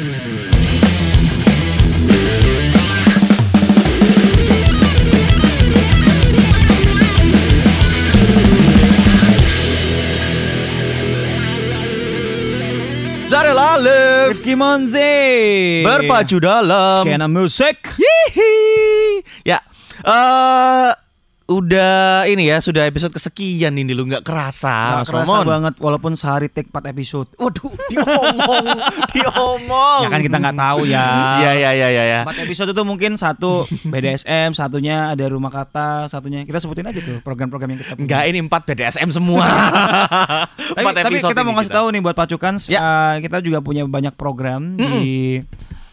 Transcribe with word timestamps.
Zare 0.00 0.08
Lalif 13.52 14.28
Rifki 14.32 14.56
Monze 14.56 15.84
berpacu 15.84 16.40
dalam 16.40 17.04
Skena 17.04 17.28
musik 17.28 17.76
Hihi. 18.00 19.20
Ya, 19.44 19.60
eh 20.00 21.09
udah 21.50 22.24
ini 22.24 22.46
ya, 22.46 22.56
sudah 22.58 22.86
episode 22.86 23.10
kesekian 23.10 23.74
ini 23.74 23.90
lu 23.90 24.06
nggak 24.06 24.22
kerasa, 24.22 25.02
Nggak 25.02 25.06
kerasa 25.10 25.26
Momon. 25.26 25.44
banget 25.44 25.74
walaupun 25.76 26.12
sehari 26.14 26.46
take 26.46 26.70
4 26.70 26.94
episode 26.94 27.26
Waduh, 27.34 27.74
diomong, 27.90 28.66
diomong. 29.10 30.00
Ya 30.00 30.08
kan 30.08 30.20
kita 30.20 30.36
nggak 30.38 30.54
tahu 30.56 30.80
ya 30.86 31.06
Iya, 31.40 31.50
iya, 31.52 31.70
iya, 31.74 31.88
iya. 31.90 32.04
ya. 32.06 32.20
4 32.22 32.46
episode 32.46 32.70
itu 32.70 32.82
mungkin 32.82 33.10
satu 33.16 33.66
BDSM, 33.84 34.54
satunya 34.54 35.10
ada 35.10 35.26
rumah 35.26 35.50
kata, 35.50 36.06
satunya 36.06 36.46
kita 36.46 36.58
sebutin 36.58 36.86
aja 36.86 37.00
tuh 37.00 37.18
program-program 37.20 37.68
yang 37.68 37.80
kita 37.80 37.92
punya. 37.92 38.04
Enggak, 38.06 38.22
ini 38.26 38.38
4 38.40 38.68
BDSM 38.70 39.08
semua. 39.10 39.46
Tapi, 40.70 40.86
tapi 40.94 41.18
kita 41.18 41.42
mau 41.42 41.52
ngasih 41.52 41.72
tahu 41.72 41.86
nih 41.90 42.00
buat 42.00 42.14
pacukan, 42.14 42.54
Ya. 42.66 42.78
eh, 42.78 43.26
kita 43.26 43.42
juga 43.42 43.58
punya 43.58 43.82
banyak 43.82 44.14
program 44.14 44.78
di 44.78 45.42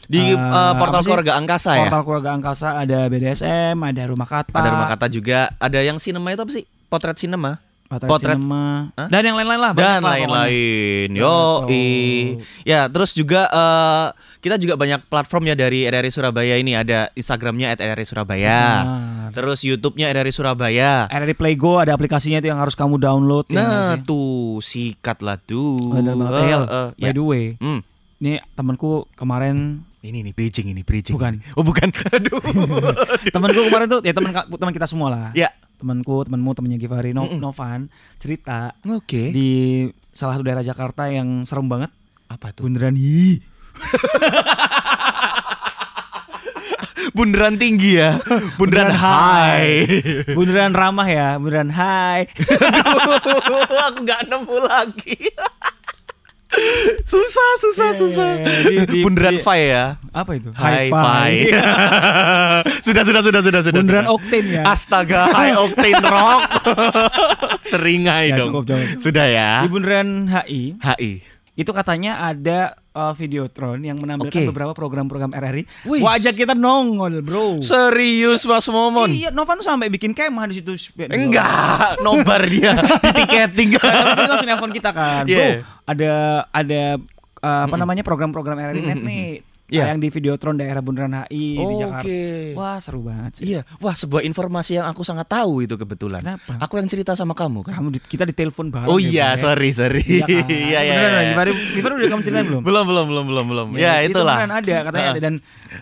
di 0.07 0.23
eh, 0.23 0.35
eh, 0.35 0.73
portal 0.73 1.03
keluarga 1.03 1.35
angkasa 1.35 1.71
ya. 1.75 1.81
Portal 1.85 2.03
keluarga 2.03 2.29
angkasa 2.33 2.67
ada 2.77 2.99
BDSM, 3.05 3.75
ada 3.77 4.03
rumah 4.03 4.25
kata, 4.25 4.51
Ada 4.51 4.69
rumah 4.71 4.87
kata 4.89 5.07
juga, 5.07 5.51
ada 5.53 5.79
yang 5.79 5.95
cinema 5.97 6.31
itu 6.31 6.39
apa 6.39 6.51
sih? 6.51 6.65
Potret 6.87 7.15
cinema 7.15 7.59
potret, 7.87 8.09
potret- 8.09 8.35
cinema, 8.35 8.91
Hah? 8.93 9.07
dan 9.07 9.23
yang 9.23 9.35
lain-lain 9.35 9.61
lah. 9.61 9.71
dan 9.71 10.03
lain-lain. 10.03 11.07
Yo, 11.09 11.63
tuh. 11.63 12.43
ya 12.63 12.87
terus 12.87 13.11
juga 13.11 13.47
eh, 13.47 14.07
kita 14.37 14.55
juga 14.55 14.75
banyak 14.75 15.07
platform 15.07 15.43
ya 15.45 15.55
dari 15.55 15.83
RRI 15.83 16.07
Surabaya 16.07 16.55
ini 16.55 16.71
ada 16.71 17.07
Instagramnya 17.13 17.71
@RRI 17.73 18.03
Surabaya, 18.03 18.59
Benar. 18.83 19.31
terus 19.31 19.59
YouTube-nya 19.61 20.11
RRI 20.11 20.31
Surabaya. 20.31 21.07
RRI 21.07 21.31
Play 21.33 21.55
Go 21.55 21.79
ada 21.79 21.91
aplikasinya 21.91 22.39
itu 22.39 22.47
yang 22.47 22.59
harus 22.59 22.75
kamu 22.75 22.95
download. 22.97 23.47
ya 23.47 23.55
Nah 23.55 23.71
sih? 23.95 24.03
tuh 24.03 24.29
sikat 24.59 25.19
lah 25.19 25.35
tuh. 25.37 25.79
Eh, 25.93 26.03
Hel, 26.43 26.63
eh, 26.63 26.87
by 26.93 26.99
ya. 27.01 27.11
the 27.13 27.23
way, 27.23 27.55
Hmm. 27.57 27.79
ini 28.17 28.43
temanku 28.51 29.07
kemarin 29.15 29.79
Ini 30.07 30.23
nih 30.23 30.31
bridging 30.31 30.71
ini 30.71 30.87
bridging. 30.87 31.19
Bukan. 31.19 31.43
ini. 31.43 31.51
Oh 31.59 31.67
bukan. 31.67 31.91
Aduh. 32.15 32.39
temanku 33.35 33.59
kemarin 33.67 33.91
tuh 33.91 33.99
ya 34.07 34.15
teman 34.15 34.31
teman 34.31 34.71
kita 34.71 34.87
semua 34.87 35.11
lah. 35.11 35.35
ya. 35.35 35.51
Temanku, 35.77 36.25
temanmu, 36.25 36.57
temannya 36.57 36.81
Givari, 36.81 37.13
no, 37.13 37.29
Mm-mm. 37.29 37.37
Novan 37.37 37.85
cerita 38.17 38.73
Oke. 38.89 39.29
di 39.29 39.85
salah 40.09 40.33
satu 40.33 40.41
daerah 40.41 40.65
Jakarta 40.65 41.05
yang 41.05 41.45
serem 41.45 41.69
banget. 41.69 41.93
Apa 42.25 42.49
tuh? 42.49 42.65
Bundaran 42.65 42.97
hi. 42.97 43.37
Bundaran 47.13 47.61
tinggi 47.61 47.93
ya. 47.97 48.17
Bundaran 48.57 48.57
Bundaran 48.57 48.89
high. 48.97 49.85
Bundaran 50.33 50.73
ramah 50.73 51.05
ya, 51.05 51.37
bundaran. 51.37 51.69
Aduh, 51.69 53.61
aku 53.85 54.01
nggak 54.01 54.21
nemu 54.33 54.57
lagi. 54.65 55.17
Susah, 57.03 57.49
susah, 57.59 57.89
Iya, 57.89 57.99
susah. 57.99 58.29
iya, 58.33 58.45
iya. 58.63 58.81
Di- 58.83 58.87
di- 58.89 59.03
Bundaran 59.03 59.35
di- 59.35 59.43
Fi 59.43 59.59
ya. 59.67 59.85
Apa 60.11 60.31
itu? 60.33 60.49
Hi-fi. 60.51 61.31
sudah, 62.87 63.03
sudah, 63.03 63.21
sudah, 63.21 63.41
sudah, 63.41 63.61
sudah. 63.61 63.77
Bundaran 63.77 64.05
sudah. 64.05 64.15
Octane 64.15 64.47
ya. 64.49 64.63
Astaga, 64.65 65.21
high 65.29 65.53
octane 65.53 66.01
rock. 66.01 66.41
Seringai 67.67 68.31
Ya, 68.31 68.37
dong. 68.39 68.49
cukup, 68.51 68.63
cukup. 68.65 68.87
Sudah 68.97 69.25
ya. 69.27 69.51
Di 69.61 69.69
Bundaran 69.69 70.09
HI 70.29 70.61
HI. 70.79 71.11
Itu 71.57 71.73
katanya 71.73 72.21
ada 72.21 72.77
uh, 72.93 73.17
Videotron 73.17 73.81
yang 73.81 73.97
menampilkan 73.97 74.45
Oke. 74.45 74.49
beberapa 74.53 74.77
program-program 74.77 75.33
RRI. 75.33 75.65
Wih. 75.89 76.05
Wajah 76.05 76.29
kita 76.29 76.53
nongol, 76.53 77.25
Bro. 77.25 77.65
Serius 77.65 78.45
Mas 78.45 78.69
Momon? 78.69 79.09
Iya, 79.09 79.33
Novan 79.33 79.57
tuh 79.57 79.65
sampai 79.65 79.89
bikin 79.89 80.13
kemah 80.13 80.45
di 80.45 80.61
situ. 80.61 80.77
Enggak, 81.01 81.97
nobar 82.05 82.45
dia 82.45 82.77
di 83.09 83.09
tiketing. 83.09 83.73
Tapi 83.73 84.29
langsung 84.29 84.45
nelfon 84.45 84.69
kita 84.69 84.93
kan. 84.93 85.25
Bro, 85.25 85.33
Yeah. 85.33 85.65
ada 85.89 86.13
ada 86.53 86.81
uh, 87.41 87.63
apa 87.65 87.75
namanya 87.75 88.05
program-program 88.05 88.61
RRI 88.61 88.81
Net 88.85 89.01
nih. 89.01 89.25
Yeah. 89.67 89.91
Yang 89.91 89.99
di 89.99 90.07
Videotron 90.15 90.55
daerah 90.55 90.79
Bundaran 90.79 91.27
HI 91.27 91.59
di 91.59 91.75
Jakarta. 91.75 92.07
Oke. 92.07 92.23
Wah, 92.55 92.79
seru 92.79 93.03
banget 93.03 93.31
sih. 93.35 93.43
Iya, 93.51 93.67
wah 93.83 93.91
sebuah 93.91 94.23
informasi 94.23 94.79
yang 94.79 94.87
aku 94.87 95.03
sangat 95.03 95.27
tahu 95.27 95.67
itu 95.67 95.75
kebetulan. 95.75 96.23
Kenapa? 96.23 96.55
Aku 96.63 96.79
yang 96.79 96.87
cerita 96.87 97.19
sama 97.19 97.35
kamu 97.35 97.67
kan. 97.67 97.75
Kamu 97.75 97.91
di, 97.91 97.99
kita 97.99 98.23
ditelepon 98.23 98.71
bareng. 98.71 98.87
Oh 98.87 98.95
ya, 98.95 99.11
iya, 99.11 99.27
ya. 99.35 99.43
sorry, 99.43 99.75
sorry. 99.75 99.99
Iya 100.07 100.23
kan? 100.23 100.47
Iya, 100.67 100.79
iya. 100.79 100.93
Beneran, 100.95 101.19
iya. 101.19 101.31
Gimana, 101.35 101.49
gimana 101.75 101.93
udah 101.99 102.09
kamu 102.15 102.21
ceritain 102.23 102.45
belum? 102.47 102.61
Belum, 102.63 102.83
belum, 102.87 103.05
belum, 103.11 103.25
belum, 103.27 103.45
belum. 103.51 103.67
Ya, 103.75 103.93
itu 104.07 104.15
itulah. 104.15 104.39
beneran 104.39 104.55
ada 104.55 104.75
katanya 104.87 105.07
ada 105.11 105.21
dan 105.21 105.33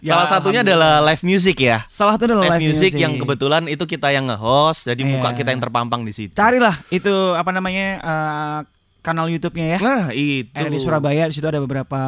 ya, 0.02 0.12
Salah 0.18 0.28
satunya 0.34 0.62
adalah 0.66 0.94
live 1.06 1.22
music 1.22 1.56
ya. 1.62 1.78
salah 1.86 2.18
satu 2.18 2.26
adalah 2.26 2.58
Live, 2.58 2.62
music, 2.66 2.92
yang 2.98 3.22
kebetulan 3.22 3.70
itu 3.70 3.86
kita 3.86 4.10
yang 4.10 4.26
nge-host, 4.26 4.90
jadi 4.90 5.02
muka 5.06 5.30
Iya. 5.30 5.38
kita 5.38 5.50
yang 5.54 5.62
terpampang 5.62 6.02
di 6.02 6.14
situ. 6.14 6.34
carilah 6.34 6.74
itu 6.90 7.14
apa 7.38 7.54
namanya 7.54 7.88
uh, 8.02 8.60
kanal 9.06 9.30
YouTube-nya 9.30 9.78
ya. 9.78 9.80
Nah, 9.80 10.04
itu. 10.10 10.50
Ada 10.50 10.68
di 10.68 10.80
Surabaya 10.82 11.30
di 11.30 11.34
situ 11.34 11.46
ada 11.46 11.62
beberapa 11.62 12.00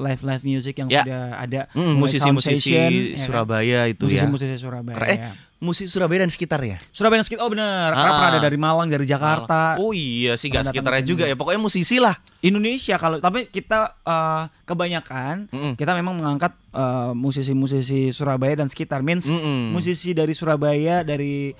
live 0.00 0.24
live 0.24 0.42
music 0.42 0.80
yang 0.80 0.88
Ya. 0.88 1.04
sudah 1.04 1.22
ada 1.36 1.60
Mm, 1.70 1.94
musisi-musisi 1.94 2.72
ya 2.72 2.88
kan? 2.88 2.92
Surabaya 3.20 3.80
itu 3.84 4.08
ya. 4.08 4.24
musisi-musisi 4.24 4.56
Surabaya. 4.56 4.96
Eh, 5.04 5.18
musisi 5.58 5.90
Surabaya 5.90 6.22
dan 6.22 6.30
sekitarnya. 6.30 6.78
Surabaya 6.88 7.20
dan 7.20 7.26
sekitar 7.26 7.42
oh 7.42 7.50
karena 7.50 7.66
Ah. 7.92 8.14
pernah 8.14 8.30
ada 8.30 8.40
dari 8.40 8.56
Malang 8.56 8.86
dari 8.86 9.04
Jakarta 9.04 9.76
Oh 9.76 9.90
iya 9.90 10.34
sih, 10.34 10.48
gak 10.48 10.70
sekitarnya 10.70 11.02
juga 11.02 11.24
ya. 11.24 11.34
Pokoknya 11.34 11.60
musisi 11.60 11.98
lah. 11.98 12.16
Indonesia 12.40 12.96
kalau 12.96 13.18
tapi 13.18 13.46
kita 13.46 13.98
eh, 14.00 14.42
kebanyakan 14.64 15.50
Mm-mm. 15.50 15.72
kita 15.74 15.92
memang 15.92 16.16
mengangkat 16.16 16.54
eh, 16.70 17.12
musisi-musisi 17.12 18.08
Surabaya 18.08 18.56
dan 18.56 18.66
sekitar 18.66 19.02
means 19.02 19.26
Mm-mm. 19.26 19.74
musisi 19.74 20.14
dari 20.14 20.32
Surabaya 20.32 21.02
dari 21.02 21.52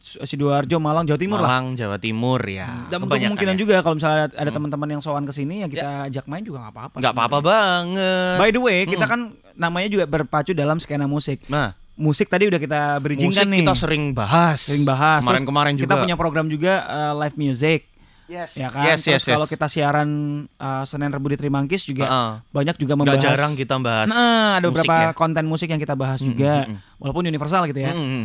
sidoarjo 0.00 0.76
Malang 0.76 1.04
Jawa 1.04 1.16
Timur 1.16 1.38
lah 1.38 1.48
Malang, 1.50 1.66
Jawa 1.74 1.96
Timur 1.96 2.40
ya. 2.40 2.88
dan 2.88 3.04
kemungkinan 3.04 3.52
ya. 3.52 3.60
juga 3.60 3.74
kalau 3.80 3.94
misalnya 3.94 4.32
ada 4.32 4.50
teman-teman 4.50 4.88
yang 4.90 5.00
sowan 5.00 5.22
ke 5.22 5.30
sini 5.30 5.60
ya 5.60 5.68
kita 5.68 5.88
ajak 6.06 6.24
main 6.24 6.40
juga 6.40 6.64
nggak 6.64 6.72
apa-apa 6.72 6.96
Nggak 6.96 7.12
apa-apa 7.12 7.38
banget. 7.40 8.36
by 8.36 8.48
the 8.48 8.58
way 8.58 8.78
kita 8.84 9.02
Mm. 9.02 9.10
kan 9.10 9.20
namanya 9.54 9.88
juga 9.90 10.04
berpacu 10.06 10.50
dalam 10.50 10.76
skena 10.76 11.04
musik 11.04 11.44
Nah, 11.46 11.76
musik 11.94 12.26
tadi 12.26 12.46
udah 12.46 12.56
kita 12.56 12.80
bridging 12.98 13.28
musik 13.28 13.44
kan 13.44 13.48
nih 13.48 13.60
kita 13.60 13.76
sering 13.76 14.04
bahas. 14.10 14.58
sering 14.62 14.82
bahas 14.82 15.20
Kemarin-kemarin 15.20 15.76
juga. 15.76 15.84
kita 15.86 15.94
punya 15.98 16.16
program 16.16 16.48
juga 16.48 16.72
eh, 16.82 17.12
live 17.18 17.36
music 17.38 17.80
Yes. 18.24 18.54
ya 18.54 18.70
kan 18.70 18.86
Yes, 18.86 19.02
Terus 19.02 19.10
yes, 19.10 19.22
yes. 19.22 19.34
kalau 19.34 19.46
kita 19.46 19.66
siaran 19.66 20.08
eh, 20.48 20.84
Senin 20.86 21.10
Rebu 21.10 21.28
di 21.28 21.36
Trimangkis 21.36 21.82
juga 21.82 22.06
Heeh. 22.06 22.30
banyak 22.48 22.76
juga 22.78 22.94
membahas 22.94 23.20
jarang 23.20 23.52
kita 23.52 23.74
bahas. 23.76 24.06
Nah, 24.06 24.56
ada 24.56 24.64
musik 24.64 24.80
beberapa 24.80 24.94
ya. 25.02 25.10
konten 25.12 25.44
musik 25.44 25.66
yang 25.66 25.76
kita 25.76 25.92
bahas 25.92 26.18
Mm, 26.18 26.26
juga, 26.26 26.52
mm, 26.62 26.70
mm. 26.70 26.78
walaupun 26.96 27.24
universal 27.26 27.66
gitu 27.66 27.82
ya. 27.82 27.90
Mm, 27.90 28.06
mm. 28.06 28.24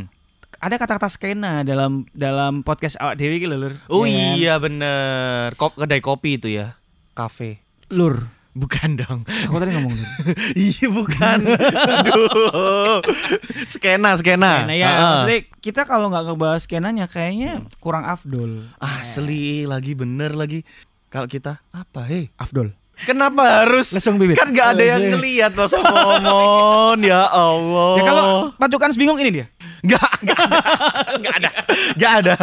Ada 0.57 0.75
kata-kata 0.75 1.07
skena 1.07 1.61
dalam 1.61 2.07
dalam 2.11 2.59
podcast 2.59 2.97
awak 2.97 3.16
Dewi 3.16 3.38
gitu 3.38 3.53
lur. 3.53 3.75
Oh 3.88 4.03
Ya 4.03 4.11
kan? 4.11 4.35
iya 4.35 4.53
bener. 4.55 5.47
Kop 5.55 5.75
kedai 5.75 5.99
kopi 5.99 6.35
itu 6.35 6.47
ya. 6.49 6.73
Kafe. 7.13 7.59
Lur. 7.89 8.25
Bukan 8.55 8.95
dong. 8.95 9.27
Aku 9.45 9.59
tadi 9.59 9.75
ngomong 9.75 9.91
lur. 9.91 10.09
iya 10.57 10.88
bukan. 10.88 11.39
Aduh. 11.44 13.03
Skena, 13.65 14.15
skena. 14.15 14.63
Nah, 14.63 14.73
ya, 14.73 14.88
Heeh. 14.88 14.99
maksudnya 15.01 15.39
kita 15.59 15.81
kalau 15.83 16.07
nggak 16.07 16.23
ngebahas 16.25 16.61
skenanya 16.63 17.05
kayaknya 17.05 17.59
kurang 17.77 18.07
afdol. 18.07 18.71
Asli 18.79 19.67
lagi 19.67 19.91
bener 19.91 20.33
lagi. 20.33 20.63
Kalau 21.11 21.27
kita 21.27 21.59
apa? 21.69 22.07
Hei, 22.07 22.31
Afdol. 22.35 22.71
kenapa 23.03 23.63
harus? 23.63 23.91
Lesung 23.91 24.15
bibit. 24.15 24.39
Kan 24.39 24.51
nggak 24.51 24.67
ada 24.71 24.83
yang 24.88 25.03
ngelihat 25.13 25.51
Mas 25.51 25.71
Momon. 25.71 26.99
ya 27.03 27.27
Allah. 27.27 27.91
Ya 27.95 28.03
kalau 28.03 28.25
pacukan 28.55 28.89
bingung 28.95 29.19
ini 29.19 29.31
dia. 29.33 29.47
Nggak 30.17 30.39
nggak 30.45 30.65
ada. 30.65 30.71
Nggak 31.17 31.35
ada. 31.35 31.51
Nggak 31.95 32.13
ada. 32.13 32.33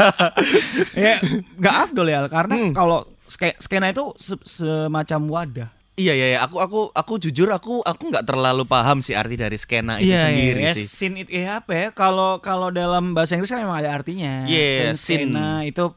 ya 0.94 1.14
nggak 1.56 1.74
afdol 1.80 2.06
ya 2.06 2.20
karena 2.26 2.54
Hmm. 2.54 2.72
kalau 2.72 2.98
ske- 3.24 3.56
skena 3.56 3.88
itu 3.88 4.12
se- 4.16 4.42
semacam 4.42 5.20
wadah. 5.28 5.68
Iya 5.92 6.12
iya 6.12 6.26
iya. 6.26 6.38
aku 6.40 6.56
aku 6.56 6.80
aku 6.90 7.20
jujur 7.20 7.48
aku 7.48 7.80
aku 7.80 8.02
nggak 8.08 8.24
terlalu 8.24 8.64
paham 8.64 8.98
sih 8.98 9.12
arti 9.12 9.36
dari 9.36 9.54
skena 9.54 10.00
itu 10.00 10.08
sendiri 10.08 10.60
ya, 10.62 10.72
sih. 10.72 10.88
Scene 10.88 11.20
itu 11.20 11.36
ya 11.36 11.60
apa 11.60 11.72
ya? 11.72 11.86
Kalau 11.92 12.40
kalau 12.40 12.72
dalam 12.72 13.12
bahasa 13.12 13.36
Inggris 13.36 13.52
kan 13.52 13.60
memang 13.60 13.76
ada 13.78 13.92
artinya. 13.92 14.48
Yeah, 14.48 14.96
Scene, 14.96 14.96
scene. 14.96 15.28
skena 15.28 15.62
itu 15.62 15.92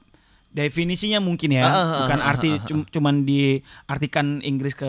definisinya 0.52 1.20
mungkin 1.20 1.52
ya, 1.52 1.64
ah, 1.64 1.72
ah, 1.72 1.88
bukan 2.04 2.20
arti 2.22 2.50
ah, 2.50 2.56
ah. 2.56 2.64
cum- 2.64 2.88
cuman 2.88 3.24
diartikan 3.24 4.40
Inggris 4.40 4.72
ke 4.72 4.88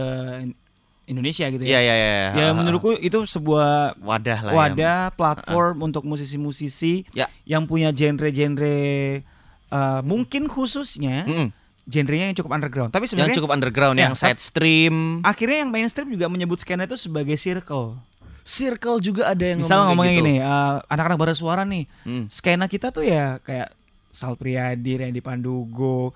Indonesia 1.07 1.47
gitu 1.47 1.63
Iya 1.63 1.79
ya. 1.79 1.81
iya 1.81 1.95
iya. 1.95 2.11
Ya 2.29 2.45
Ha, 2.45 2.51
ha, 2.51 2.53
menurutku 2.53 2.95
itu 2.95 3.23
sebuah 3.23 3.95
wadah 3.97 4.39
lah. 4.41 4.51
ya. 4.51 4.57
wadah 4.57 5.01
platform 5.13 5.77
untuk 5.85 6.03
musisi-musisi 6.03 7.07
Ya. 7.13 7.31
yang 7.45 7.65
punya 7.65 7.91
genre-genre 7.91 9.23
eh, 9.67 10.01
mungkin 10.03 10.47
khususnya 10.47 11.23
Mm-mm. 11.25 11.49
genrenya 11.85 12.31
yang 12.31 12.37
cukup 12.37 12.53
underground. 12.53 12.91
Tapi 12.91 13.03
Yang 13.03 13.11
sebenarnya 13.13 13.37
cukup 13.37 13.53
underground, 13.53 13.95
Ya, 13.95 14.05
yang 14.05 14.15
side 14.15 14.39
stream. 14.39 15.23
akhirnya 15.23 15.63
yang 15.63 15.71
mainstream 15.71 16.07
juga 16.09 16.27
menyebut 16.27 16.57
skena 16.57 16.85
itu 16.85 16.95
sebagai 16.97 17.35
circle. 17.35 17.99
Circle 18.43 18.99
juga 19.01 19.27
ada 19.29 19.43
yang 19.45 19.59
Misal 19.59 19.87
ngomong 19.87 20.03
kayak 20.03 20.17
gitu. 20.17 20.23
gini, 20.25 20.35
eh, 20.39 20.77
anak-anak 20.85 21.17
bara 21.17 21.35
suara 21.35 21.63
nih, 21.63 21.87
Hmm. 22.03 22.27
skena 22.29 22.67
kita 22.67 22.91
tuh 22.91 23.03
ya 23.03 23.39
kayak 23.41 23.75
Sal 24.09 24.33
Priadi, 24.33 24.97
Randy 24.97 25.19
Pandugo, 25.19 26.15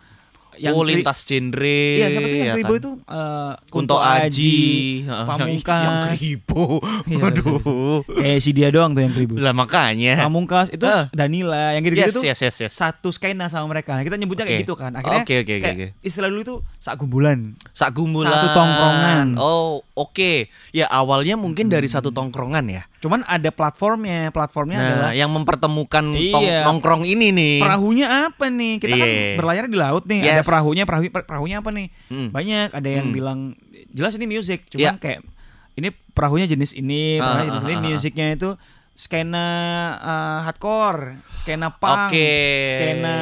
yang 0.56 0.74
oh, 0.74 0.82
lintas 0.82 1.22
genre. 1.22 1.62
Iya, 1.94 2.06
siapa 2.10 2.26
sih 2.26 2.38
yang 2.38 2.48
ya 2.48 2.54
Kribo 2.56 2.68
kan? 2.68 2.80
itu 2.80 2.90
eh, 3.06 3.52
Kunto 3.68 3.96
Aji, 3.96 4.58
Heeh, 5.04 5.24
Pamungkas. 5.30 5.68
yang, 5.70 5.94
yang 5.94 6.08
Kribo. 6.10 6.64
Iya, 7.06 7.24
Aduh. 7.30 8.00
Eh 8.18 8.36
si 8.38 8.50
dia 8.50 8.68
doang 8.68 8.90
tuh 8.90 9.06
yang 9.06 9.14
Kribo. 9.14 9.38
Lah 9.38 9.52
makanya. 9.52 10.18
Pamungkas 10.18 10.68
itu 10.68 10.82
Eh. 10.82 11.06
Danila 11.12 11.72
yang 11.72 11.82
gitu-gitu 11.82 12.10
Yes, 12.10 12.16
tuh 12.16 12.24
yes, 12.26 12.40
yes, 12.42 12.56
yes. 12.66 12.72
satu 12.74 13.08
skena 13.08 13.46
sama 13.46 13.70
mereka. 13.70 13.94
Nah, 13.94 14.02
kita 14.02 14.18
nyebutnya 14.18 14.42
kayak 14.42 14.58
Oke. 14.58 14.64
gitu 14.64 14.74
kan. 14.74 14.90
Akhirnya 14.92 15.22
oke, 15.22 15.34
oke, 15.38 15.54
kayak 15.60 15.76
oke. 15.76 15.86
istilah 16.02 16.26
dulu 16.26 16.40
itu 16.42 16.56
sak 16.76 16.98
gumbulan. 16.98 17.38
Sak 17.70 17.94
gumbulan. 17.94 18.32
Satu 18.32 18.48
tongkrongan. 18.50 19.26
Oh, 19.38 19.86
oke. 19.94 20.50
Ya 20.72 20.90
awalnya 20.90 21.38
mungkin 21.38 21.68
dari 21.68 21.86
satu 21.86 22.10
tongkrongan 22.10 22.66
ya. 22.66 22.82
Cuman 23.00 23.24
ada 23.24 23.48
platformnya. 23.48 24.28
Platformnya 24.28 24.76
Nah, 24.76 24.86
adalah 24.86 25.12
yang 25.16 25.32
mempertemukan 25.32 26.04
tong- 26.30 26.44
Iya. 26.44 26.68
nongkrong 26.68 27.08
ini 27.08 27.32
nih. 27.32 27.56
perahunya 27.58 28.06
apa 28.28 28.46
nih? 28.46 28.72
Kita 28.76 28.94
kan 28.94 29.08
Iya. 29.08 29.36
berlayar 29.40 29.64
di 29.66 29.76
laut 29.80 30.04
nih. 30.04 30.20
Ada 30.20 30.44
Yes. 30.44 30.46
perahunya, 30.46 30.84
perahu 30.84 31.02
perahunya 31.08 31.56
apa 31.58 31.70
nih? 31.72 31.88
Hmm. 32.12 32.28
Banyak. 32.28 32.68
Ada 32.76 32.88
yang 32.92 33.06
Hmm. 33.08 33.16
bilang 33.16 33.38
jelas 33.90 34.12
ini 34.14 34.28
music, 34.28 34.68
cuman 34.68 34.94
Iya. 34.94 35.00
kayak 35.00 35.20
ini 35.74 35.88
perahunya 36.12 36.44
jenis 36.44 36.76
ini, 36.76 37.16
Ah, 37.16 37.34
perahunya 37.34 37.50
jenis 37.56 37.64
ah, 37.64 37.72
ini, 37.72 37.80
ah, 37.80 37.90
ah. 37.90 37.94
musiknya 37.96 38.26
itu 38.36 38.50
skena 38.92 39.46
eh, 39.96 40.38
hardcore, 40.44 41.24
skena 41.34 41.72
punk, 41.72 42.12
Oke. 42.12 42.36
skena 42.68 43.16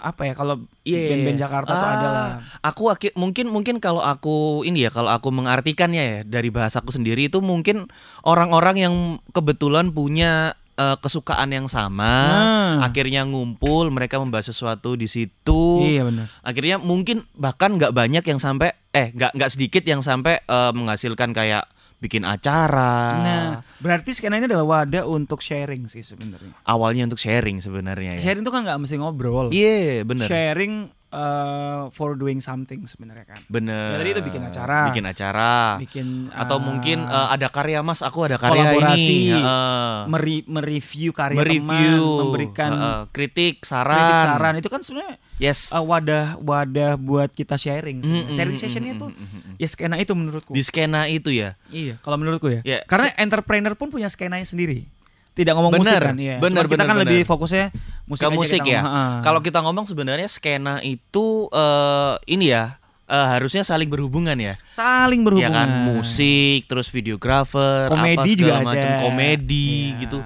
apa 0.00 0.24
ya 0.24 0.34
kalau 0.34 0.64
Iya. 0.82 1.12
band-band 1.12 1.38
Jakarta 1.38 1.70
tuh 1.70 1.78
Ah, 1.78 1.92
ada 1.92 2.08
lah. 2.08 2.28
Aku 2.62 2.88
aki- 2.88 3.14
mungkin 3.14 3.46
mungkin 3.46 3.78
kalau 3.78 4.00
aku 4.00 4.62
ini 4.62 4.82
ya 4.82 4.90
kalau 4.90 5.08
aku 5.08 5.28
mengartikannya 5.28 6.02
ya 6.02 6.18
dari 6.22 6.48
bahasaku 6.48 6.90
sendiri 6.90 7.28
itu 7.28 7.38
mungkin 7.38 7.86
orang-orang 8.22 8.76
yang 8.78 8.94
kebetulan 9.30 9.90
punya 9.90 10.52
eh, 10.74 10.96
kesukaan 10.96 11.52
yang 11.52 11.68
sama, 11.68 12.08
Nah. 12.24 12.74
akhirnya 12.82 13.20
ngumpul, 13.22 13.92
mereka 13.92 14.16
membahas 14.16 14.48
sesuatu 14.48 14.96
di 14.96 15.04
situ. 15.04 15.84
Iya 15.84 16.08
benar. 16.08 16.32
Akhirnya 16.40 16.80
mungkin 16.80 17.28
bahkan 17.36 17.76
nggak 17.76 17.92
banyak 17.92 18.24
yang 18.24 18.40
sampai 18.40 18.72
eh 18.90 19.12
nggak 19.12 19.36
nggak 19.36 19.50
sedikit 19.50 19.84
yang 19.84 20.00
sampai 20.00 20.40
eh, 20.40 20.72
menghasilkan 20.72 21.30
kayak 21.30 21.68
bikin 22.00 22.24
acara. 22.24 22.96
Nah, 23.20 23.46
berarti 23.78 24.16
skena 24.16 24.40
ini 24.40 24.48
adalah 24.48 24.80
wadah 24.80 25.04
untuk 25.04 25.44
sharing 25.44 25.84
sih 25.86 26.00
sebenarnya. 26.00 26.56
Awalnya 26.64 27.12
untuk 27.12 27.20
sharing 27.20 27.60
sebenarnya 27.60 28.18
ya. 28.18 28.32
Sharing 28.32 28.42
tuh 28.42 28.52
kan 28.52 28.64
nggak 28.64 28.80
mesti 28.80 28.96
ngobrol. 28.96 29.52
Iya, 29.52 30.02
bener. 30.08 30.24
Sharing 30.24 30.88
uh, 31.10 31.90
for 31.92 32.14
doing 32.14 32.38
something 32.40 32.86
sebenarnya 32.86 33.26
kan. 33.26 33.40
Bener. 33.46 33.94
Ya, 33.94 33.98
tadi 34.00 34.10
itu 34.10 34.22
bikin 34.24 34.42
acara. 34.42 34.80
Bikin 34.90 35.04
acara. 35.06 35.52
Bikin 35.78 36.06
Atau 36.32 36.58
uh, 36.58 36.62
mungkin 36.62 37.04
eh, 37.04 37.28
ada 37.30 37.46
karya 37.50 37.82
Mas, 37.82 38.00
aku 38.00 38.26
ada 38.26 38.38
karya 38.38 38.74
kolaborasi. 38.74 39.14
ini. 39.30 39.30
Heeh. 39.34 39.94
meri- 40.08 40.46
mereview 40.46 41.10
karya 41.12 41.38
mereview, 41.38 42.00
teman, 42.00 42.18
memberikan 42.24 42.70
heeh, 42.72 42.98
kritik, 43.10 43.62
saran. 43.62 43.94
kritik 43.94 44.18
saran 44.18 44.54
itu 44.58 44.68
kan 44.70 44.80
sebenarnya 44.80 45.16
Yes. 45.40 45.72
uh, 45.72 45.80
wadah 45.80 46.36
wadah 46.38 47.00
buat 47.00 47.32
kita 47.32 47.56
sharing. 47.56 48.04
Mm, 48.04 48.28
sharing 48.28 48.56
mm, 48.56 48.60
sessionnya 48.60 48.94
mm, 48.96 49.00
tuh 49.00 49.08
mm, 49.08 49.24
mm, 49.24 49.40
mm. 49.40 49.54
ya 49.56 49.68
skena 49.72 49.96
itu 49.96 50.12
menurutku. 50.12 50.52
di 50.52 50.60
skena 50.60 51.08
itu 51.08 51.32
ya. 51.32 51.56
Iya, 51.72 51.96
kalau 52.04 52.20
menurutku 52.20 52.52
ya. 52.52 52.60
Ya, 52.60 52.84
Karena 52.84 53.08
entrepreneur 53.16 53.72
pun 53.72 53.88
punya 53.88 54.12
skenanya 54.12 54.44
sendiri. 54.44 54.84
Tidak 55.40 55.52
ngomong 55.52 55.72
musik 55.72 55.88
Bener, 55.88 56.02
kan, 56.04 56.16
iya. 56.16 56.36
bener, 56.36 56.64
Cuma 56.64 56.68
kita 56.68 56.76
bener, 56.76 56.84
kan 56.84 56.94
bener. 56.94 57.04
lebih 57.08 57.20
fokusnya 57.24 57.64
musik 58.04 58.24
ke 58.26 58.34
musik 58.34 58.60
ya. 58.62 58.80
Kalau 59.20 59.40
kita 59.40 59.58
ngomong 59.60 59.84
sebenarnya 59.84 60.28
skena 60.28 60.84
itu 60.84 61.26
eh 61.48 62.14
ini 62.28 62.52
ya 62.52 62.76
eh, 63.06 63.26
harusnya 63.26 63.62
saling 63.62 63.88
berhubungan 63.88 64.36
ya. 64.36 64.54
saling 64.68 65.20
Ya 65.20 65.26
berhubungan. 65.26 65.56
kan 65.56 65.68
musik, 65.88 66.68
terus 66.68 66.86
videografer, 66.88 67.88
Komedi 67.88 68.14
apa 68.14 68.28
juga 68.28 68.52
segala 68.52 68.68
macam 68.68 68.90
komedi 69.00 69.68
Iya. 69.90 70.00
gitu. 70.04 70.18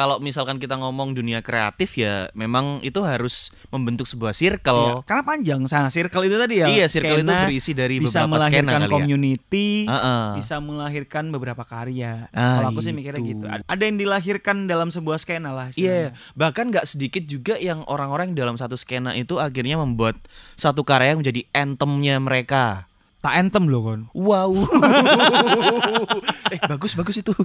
Kalau 0.00 0.16
misalkan 0.16 0.56
kita 0.56 0.80
ngomong 0.80 1.12
dunia 1.12 1.44
kreatif 1.44 1.92
ya 1.94 2.32
memang 2.32 2.80
itu 2.80 3.04
harus 3.04 3.52
membentuk 3.68 4.08
sebuah 4.08 4.32
Iya, 4.32 4.56
circle. 4.56 5.04
karena 5.04 5.22
panjang. 5.22 5.60
Nah, 5.60 5.92
circle 5.92 6.24
itu 6.24 6.36
tadi 6.40 6.54
ya. 6.56 6.66
Iya, 6.72 6.86
circle 6.88 7.20
itu 7.20 7.28
berisi 7.28 7.72
dari 7.76 8.00
bisa 8.00 8.24
beberapa 8.24 8.48
skena 8.48 8.72
melahirkan 8.72 8.80
ya. 8.80 8.88
community, 8.88 9.68
Heeh. 9.84 10.24
bisa 10.34 10.56
melahirkan 10.56 11.24
beberapa 11.28 11.62
karya. 11.62 12.32
Ah, 12.32 12.64
Kalau 12.64 12.72
aku 12.72 12.80
sih 12.80 12.96
mikirnya 12.96 13.20
itu. 13.20 13.36
gitu. 13.36 13.44
Ada 13.44 13.82
yang 13.84 14.00
dilahirkan 14.00 14.64
dalam 14.64 14.88
sebuah 14.88 15.20
skena 15.20 15.52
lah. 15.52 15.68
Iya, 15.76 16.08
istilahnya. 16.08 16.32
bahkan 16.32 16.64
nggak 16.72 16.86
sedikit 16.88 17.22
juga 17.22 17.60
yang 17.60 17.84
orang-orang 17.84 18.32
dalam 18.32 18.56
satu 18.56 18.74
skena 18.74 19.12
itu 19.12 19.36
akhirnya 19.36 19.76
membuat 19.76 20.16
satu 20.56 20.80
karya 20.80 21.12
yang 21.12 21.20
menjadi 21.20 21.44
anthemnya 21.52 22.16
mereka. 22.16 22.88
Tak 23.20 23.36
anthem 23.36 23.68
loh 23.68 23.84
kon. 23.84 24.00
Wow. 24.16 24.56
eh 26.56 26.60
bagus 26.64 26.96
bagus 26.96 27.20
itu. 27.20 27.36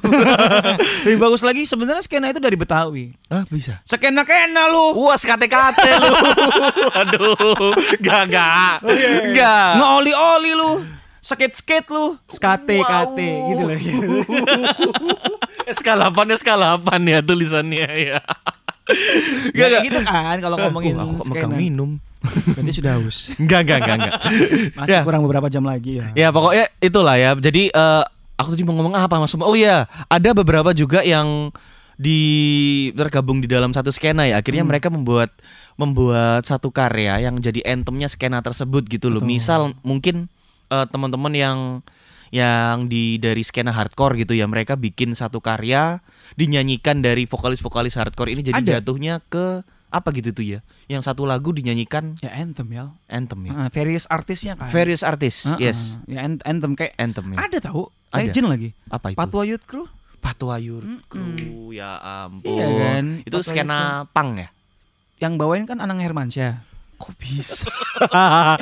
Lebih 1.04 1.20
bagus 1.20 1.44
lagi 1.44 1.68
sebenarnya 1.68 2.00
skena 2.00 2.32
itu 2.32 2.40
dari 2.40 2.56
Betawi. 2.56 3.12
ah 3.28 3.44
bisa. 3.52 3.84
Skena 3.84 4.24
kena 4.24 4.72
lu. 4.72 4.96
Wah, 4.96 5.20
kate-kate 5.20 6.00
lu. 6.00 6.12
Aduh, 7.04 7.76
gak 8.00 8.24
gak. 8.32 8.88
Gak. 9.36 9.70
Ngeoli-oli 9.76 10.52
lu. 10.56 10.72
Skate-skate 11.20 11.92
lu. 11.92 12.16
Skate 12.32 12.80
Wow. 12.80 12.88
kate 12.88 13.30
gitu 13.52 13.64
lah. 13.68 13.80
SK8 15.76 16.18
SK8 16.40 16.88
ya 17.04 17.20
tulisannya 17.20 17.88
ya. 18.16 18.20
Gak 19.52 19.68
kayak 19.76 19.84
gitu 19.92 20.00
kan 20.08 20.38
kalau 20.40 20.56
ngomongin 20.56 20.96
Uh, 20.96 21.04
aku 21.04 21.36
megang 21.36 21.52
minum. 21.52 22.00
Berarti 22.26 22.72
sudah 22.74 22.92
haus. 22.98 23.18
Enggak, 23.42 23.60
enggak, 23.64 23.78
enggak, 23.80 23.96
enggak. 23.98 24.14
Masih 24.78 24.92
Ya. 24.92 25.02
kurang 25.02 25.22
beberapa 25.24 25.48
jam 25.48 25.64
lagi 25.64 26.00
ya. 26.00 26.08
Ya 26.14 26.30
pokoknya 26.30 26.66
itulah 26.80 27.16
ya. 27.16 27.34
Jadi 27.34 27.70
eh, 27.70 28.04
aku 28.36 28.48
tadi 28.52 28.64
mau 28.64 28.74
ngomong 28.74 28.94
apa 28.94 29.16
mas? 29.18 29.34
Oh 29.34 29.54
iya, 29.54 29.86
ada 30.06 30.30
beberapa 30.32 30.72
juga 30.72 31.02
yang 31.02 31.50
di 31.96 32.22
tergabung 32.92 33.40
di 33.40 33.48
dalam 33.48 33.72
satu 33.72 33.88
skena 33.88 34.26
ya. 34.26 34.40
Akhirnya 34.40 34.62
Hmm. 34.62 34.70
mereka 34.70 34.88
membuat 34.90 35.32
membuat 35.76 36.44
satu 36.44 36.68
karya 36.70 37.20
yang 37.20 37.36
jadi 37.38 37.64
anthemnya 37.66 38.08
skena 38.08 38.40
tersebut 38.40 38.88
gitu 38.88 39.08
loh. 39.08 39.20
Betul. 39.20 39.32
Misal 39.32 39.62
mungkin 39.82 40.28
eh, 40.68 40.86
teman-teman 40.88 41.32
yang 41.32 41.60
yang 42.34 42.90
di 42.90 43.16
dari 43.16 43.40
skena 43.42 43.72
hardcore 43.72 44.20
gitu 44.20 44.34
ya, 44.34 44.44
mereka 44.44 44.76
bikin 44.76 45.14
satu 45.14 45.40
karya 45.40 46.04
dinyanyikan 46.36 47.00
dari 47.00 47.24
vokalis-vokalis 47.24 47.96
hardcore 47.96 48.34
ini 48.34 48.44
jadi 48.44 48.60
Ada. 48.60 48.72
jatuhnya 48.82 49.24
ke 49.24 49.64
apa 49.96 50.12
gitu 50.12 50.30
tuh 50.30 50.44
ya. 50.44 50.60
Yang 50.86 51.08
satu 51.08 51.24
lagu 51.24 51.50
dinyanyikan 51.50 52.20
Ya 52.20 52.36
anthem 52.36 52.68
ya. 52.70 52.92
anthem 53.08 53.40
ya. 53.48 53.52
Heeh, 53.56 53.70
various 53.72 54.04
artisnya 54.06 54.54
kan. 54.54 54.68
Various 54.68 55.02
artists, 55.02 55.48
Heeh, 55.48 55.72
yes. 55.72 56.04
Ya 56.06 56.22
an- 56.22 56.44
anthem 56.44 56.76
kayak 56.76 56.92
Anthem 56.96 57.32
ya. 57.32 57.38
ada 57.40 57.58
tahu 57.58 57.88
Ada. 58.12 58.28
legend 58.28 58.48
lagi. 58.48 58.70
Apa 58.88 59.12
itu? 59.12 59.18
Patwa 59.18 59.42
Youth 59.44 59.64
Crew. 59.64 59.88
Patwa 60.20 60.56
Youth. 60.58 60.84
Crew, 61.06 61.72
ya 61.72 61.96
ampun. 62.00 62.50
Iya 62.50 62.68
kan? 62.68 63.06
Itu 63.24 63.38
Patwa 63.38 63.48
skena 63.48 63.80
pang 64.10 64.36
ya? 64.36 64.50
Yang 65.18 65.34
bawain 65.38 65.64
kan 65.64 65.80
Anang 65.80 66.04
Hermansyah. 66.04 66.60
Kok 66.96 67.12
bisa? 67.16 67.68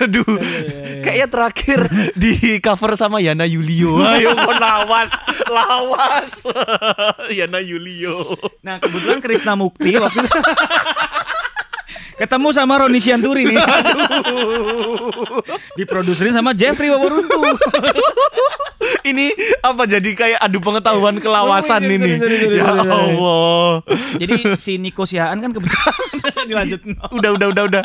Aduh. 0.00 0.24
iya, 0.24 1.04
Kayaknya 1.04 1.28
terakhir 1.28 1.80
di 2.14 2.32
cover 2.58 2.96
sama 2.96 3.20
Yana 3.20 3.44
Yulio. 3.44 4.00
Ayo 4.16 4.32
kok 4.32 4.56
lawas, 4.56 5.10
lawas. 5.48 6.44
Yana 7.38 7.58
Yulio. 7.64 8.36
Nah 8.62 8.78
kebetulan 8.78 9.20
Krisna 9.24 9.56
Mukti 9.56 9.96
waktu 9.96 10.22
ketemu 12.18 12.48
sama 12.50 12.74
Roni 12.78 12.98
Sianturi 12.98 13.46
nih. 13.46 13.58
Diproduserin 15.74 16.32
sama 16.32 16.52
Jeffrey 16.52 16.90
Waworuntu. 16.90 17.38
Ini 19.00 19.32
apa 19.60 19.84
jadi 19.84 20.10
kayak 20.12 20.38
adu 20.38 20.58
pengetahuan 20.58 21.16
kelawasan 21.16 21.80
Oh, 21.80 21.88
ini? 21.88 22.12
sorry, 22.14 22.36
sorry, 22.38 22.58
sorry, 22.60 22.84
ya. 22.84 22.92
Allah. 22.94 23.70
Jadi 24.14 24.34
si 24.56 24.72
Niko 24.76 25.02
Siaan 25.02 25.38
kan 25.38 25.50
kebetulan 25.50 26.44
dilanjut. 26.50 26.80
Udah 27.10 27.30
udah 27.32 27.48
udah 27.48 27.64
udah. 27.66 27.84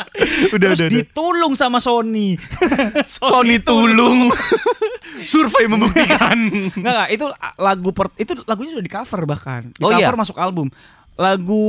Udah 0.50 0.68
Terus 0.68 0.80
udah. 0.80 0.90
ditulung 0.92 1.54
sama 1.54 1.78
Sony. 1.78 2.36
Sony 3.10 3.56
tulung. 3.58 4.28
Survei 5.30 5.64
membuktikan. 5.66 6.36
Enggak 6.74 6.76
enggak, 6.76 7.08
itu 7.10 7.24
lagu 7.56 7.90
per, 7.90 8.12
itu 8.14 8.32
lagunya 8.44 8.70
sudah 8.74 8.84
di 8.84 8.92
cover 8.92 9.20
bahkan. 9.24 9.62
Di 9.70 9.80
Oh, 9.80 9.88
cover 9.88 10.02
iya? 10.04 10.18
masuk 10.18 10.36
album. 10.36 10.68
Lagu 11.14 11.64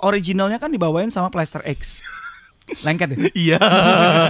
originalnya 0.00 0.56
kan 0.56 0.68
dibawain 0.68 1.08
sama 1.08 1.28
Plaster 1.28 1.60
X. 1.62 2.00
Lengket 2.82 3.14
ya? 3.14 3.18
Iya. 3.54 3.58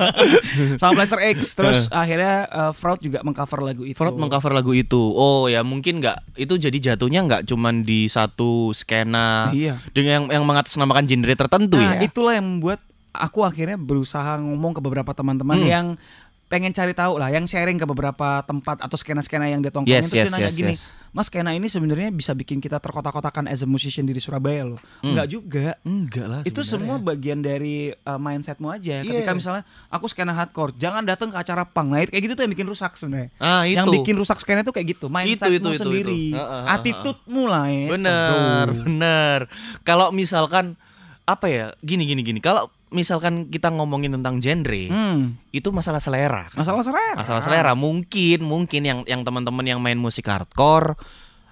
sama 0.81 0.93
Plaster 0.95 1.21
X. 1.33 1.55
Terus 1.55 1.89
akhirnya 1.89 2.45
uh, 2.47 2.73
Fraud 2.73 3.01
juga 3.01 3.25
mengcover 3.25 3.65
lagu 3.65 3.83
itu. 3.83 3.97
Fraud 3.97 4.19
mengcover 4.19 4.53
lagu 4.53 4.73
itu. 4.73 4.99
Oh 4.99 5.47
ya 5.47 5.65
mungkin 5.65 6.03
nggak 6.03 6.37
itu 6.37 6.55
jadi 6.59 6.79
jatuhnya 6.93 7.25
nggak 7.25 7.43
cuman 7.49 7.81
di 7.81 8.07
satu 8.07 8.71
skena 8.71 9.55
Iya. 9.55 9.81
dengan 9.95 10.27
yang 10.29 10.43
yang 10.43 10.45
mengatasnamakan 10.45 11.07
genre 11.07 11.35
tertentu 11.35 11.81
Nah, 11.81 11.97
ya. 11.97 12.05
itulah 12.05 12.37
yang 12.37 12.45
membuat 12.45 12.81
aku 13.17 13.41
akhirnya 13.41 13.81
berusaha 13.81 14.37
ngomong 14.37 14.77
ke 14.77 14.81
beberapa 14.85 15.17
teman-teman 15.17 15.57
Hmm. 15.57 15.69
yang 15.69 15.87
pengen 16.47 16.71
cari 16.71 16.95
tahu 16.95 17.19
lah, 17.19 17.27
yang 17.27 17.43
sharing 17.43 17.75
ke 17.75 17.83
beberapa 17.83 18.39
tempat 18.47 18.79
atau 18.79 18.95
skena-skena 18.95 19.51
yang 19.51 19.59
dia 19.59 19.75
tongkrongin 19.75 19.99
Yes, 19.99 20.15
yes, 20.15 20.31
terus 20.31 20.31
dia 20.31 20.35
nanya 20.39 20.47
yes, 20.47 20.55
gini, 20.55 20.75
yes. 20.79 20.83
Mas 21.11 21.27
skena 21.27 21.51
ini 21.51 21.67
sebenarnya 21.67 22.15
bisa 22.15 22.37
bikin 22.37 22.63
kita 22.63 22.79
terkotak-kotakan 22.79 23.51
as 23.51 23.65
a 23.65 23.69
musician 23.69 24.07
di 24.07 24.15
Surabaya 24.21 24.63
loh. 24.63 24.79
Hmm. 25.03 25.11
Enggak 25.17 25.27
juga. 25.27 25.67
Enggak 25.83 26.27
lah. 26.29 26.41
Itu 26.45 26.63
semua 26.63 27.01
bagian 27.01 27.41
dari 27.41 27.91
uh, 27.91 28.21
mindsetmu 28.21 28.69
aja. 28.69 29.03
Ketika 29.03 29.33
Iya. 29.33 29.35
misalnya 29.35 29.63
aku 29.89 30.07
skena 30.07 30.37
hardcore, 30.37 30.77
jangan 30.77 31.03
datang 31.03 31.33
ke 31.33 31.39
acara 31.41 31.67
punk. 31.67 31.89
Nah, 31.91 32.05
itu- 32.05 32.13
kayak 32.15 32.23
gitu 32.31 32.35
tuh 32.37 32.43
yang 32.45 32.53
bikin 32.53 32.69
rusak 32.69 32.93
sebenarnya. 32.95 33.31
Ah 33.41 33.65
itu. 33.65 33.81
Yang 33.81 33.87
bikin 34.05 34.15
rusak 34.15 34.39
skena 34.39 34.61
itu 34.63 34.71
kayak 34.71 34.87
gitu, 34.95 35.07
mindsetmu 35.11 35.57
itu, 35.57 35.69
itu, 35.73 35.81
sendiri, 35.83 36.21
itu. 36.31 36.37
Heeh, 36.37 36.47
heeh, 36.53 36.75
attitude-mu 36.77 37.45
lah 37.49 37.67
ya. 37.73 37.87
Bener, 37.91 38.65
Aduh. 38.71 38.77
bener. 38.87 39.41
Kalau 39.83 40.13
misalkan 40.13 40.77
apa 41.27 41.47
ya? 41.51 41.67
Gini 41.83 42.07
gini 42.07 42.23
gini. 42.23 42.39
Kalau 42.39 42.71
misalkan 42.89 43.47
kita 43.47 43.69
ngomongin 43.69 44.13
tentang 44.13 44.39
genre, 44.39 44.83
Hmm, 44.87 45.35
itu 45.51 45.69
masalah 45.69 45.99
selera. 45.99 46.47
kan? 46.49 46.59
masalah 46.59 46.83
selera. 46.83 47.15
Masalah 47.17 47.43
selera 47.43 47.73
mungkin 47.75 48.39
mungkin 48.41 48.83
yang 48.83 48.99
yang 49.05 49.23
teman-teman 49.23 49.65
yang 49.65 49.79
main 49.79 49.97
musik 49.97 50.25
hardcore 50.25 50.95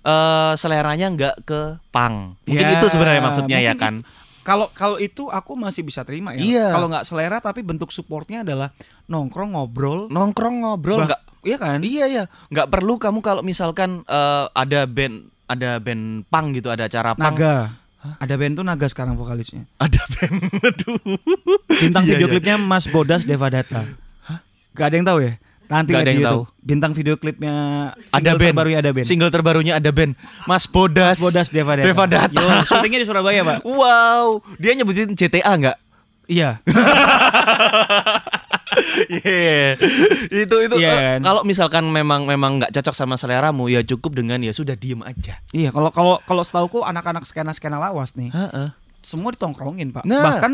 eh 0.01 0.53
seleranya 0.55 1.09
nggak 1.09 1.37
ke 1.43 1.61
punk. 1.89 2.37
Mungkin 2.45 2.67
Ya, 2.67 2.77
itu 2.77 2.87
sebenarnya 2.87 3.23
maksudnya 3.23 3.59
ya 3.59 3.73
kan. 3.75 4.05
Kalau 4.43 4.69
kalau 4.71 5.01
itu 5.01 5.27
aku 5.27 5.57
masih 5.57 5.81
bisa 5.81 6.05
terima 6.05 6.37
ya. 6.37 6.41
Iya. 6.41 6.67
Kalau 6.71 6.87
nggak 6.87 7.03
selera 7.03 7.41
tapi 7.41 7.65
bentuk 7.65 7.89
supportnya 7.89 8.45
adalah 8.45 8.77
nongkrong 9.07 9.57
ngobrol. 9.57 10.07
Nongkrong 10.09 10.61
ngobrol 10.61 11.03
Bah- 11.03 11.25
Iya 11.41 11.57
kan? 11.57 11.79
Iya 11.81 12.05
ya, 12.07 12.25
nggak 12.49 12.69
perlu 12.69 12.97
kamu 12.97 13.21
kalau 13.21 13.41
misalkan 13.41 14.01
eh, 14.05 14.45
ada 14.51 14.85
band 14.85 15.29
ada 15.45 15.77
band 15.77 16.25
punk 16.25 16.57
gitu, 16.57 16.73
ada 16.73 16.89
acara 16.89 17.13
punk, 17.13 17.37
Naga. 17.37 17.84
Ada 18.05 18.35
band 18.37 18.53
tuh 18.55 18.65
Naga 18.65 18.85
sekarang 18.85 19.17
vokalisnya. 19.17 19.65
ada 19.81 19.97
band, 19.97 20.35
aduh, 20.61 21.01
Bintang 21.73 22.05
Iya, 22.05 22.11
video 22.15 22.27
iya. 22.27 22.33
klipnya 22.33 22.57
Mas 22.57 22.85
Bodas 22.85 23.25
Devadata. 23.25 23.89
Gak 24.73 24.87
ada 24.91 24.97
yang 24.97 25.07
tahu 25.07 25.19
ya? 25.23 25.33
Nanti 25.65 25.97
Gak 25.97 26.05
ada 26.05 26.11
yang 26.13 26.21
YouTube. 26.21 26.47
Bintang 26.61 26.93
video 26.93 27.15
klipnya 27.17 27.55
ada 28.13 28.31
band, 28.37 28.53
terbarunya 28.53 28.79
ada 28.79 28.91
band. 28.93 29.07
single 29.09 29.33
terbarunya 29.33 29.73
ada 29.75 29.89
band, 29.89 30.13
Mas 30.45 30.69
Bodas, 30.69 31.17
Mas 31.17 31.25
Bodas 31.25 31.49
Devadata. 31.49 31.87
Devadata. 31.89 32.37
Yo, 32.37 32.49
syutingnya 32.69 33.01
di 33.01 33.09
Surabaya, 33.09 33.41
Pak. 33.41 33.59
Wow, 33.65 34.45
dia 34.61 34.77
nyebutin 34.77 35.17
GTA 35.17 35.53
nggak? 35.57 35.77
Iya. 36.27 36.61
Iya, 39.07 39.77
itu 40.31 40.57
itu 40.61 40.75
Iya 40.77 40.89
eh, 40.89 40.99
kan? 40.99 41.19
kalau 41.23 41.43
misalkan 41.43 41.85
memang 41.87 42.25
memang 42.25 42.59
nggak 42.59 42.73
cocok 42.73 42.95
sama 42.95 43.15
seleramu 43.15 43.67
ya 43.67 43.83
cukup 43.83 44.19
dengan 44.19 44.41
ya 44.41 44.51
sudah 44.51 44.75
diem 44.75 45.01
aja. 45.01 45.39
Iya, 45.51 45.71
kalau 45.71 45.91
kalau 45.91 46.19
kalau 46.23 46.43
setauku 46.43 46.81
anak-anak 46.81 47.23
skena-skena 47.23 47.77
lawas 47.77 48.15
nih, 48.15 48.31
Heeh. 48.31 48.69
semua 49.01 49.33
ditongkrongin, 49.33 49.91
Pak. 49.91 50.05
Nah. 50.05 50.23
Bahkan 50.25 50.53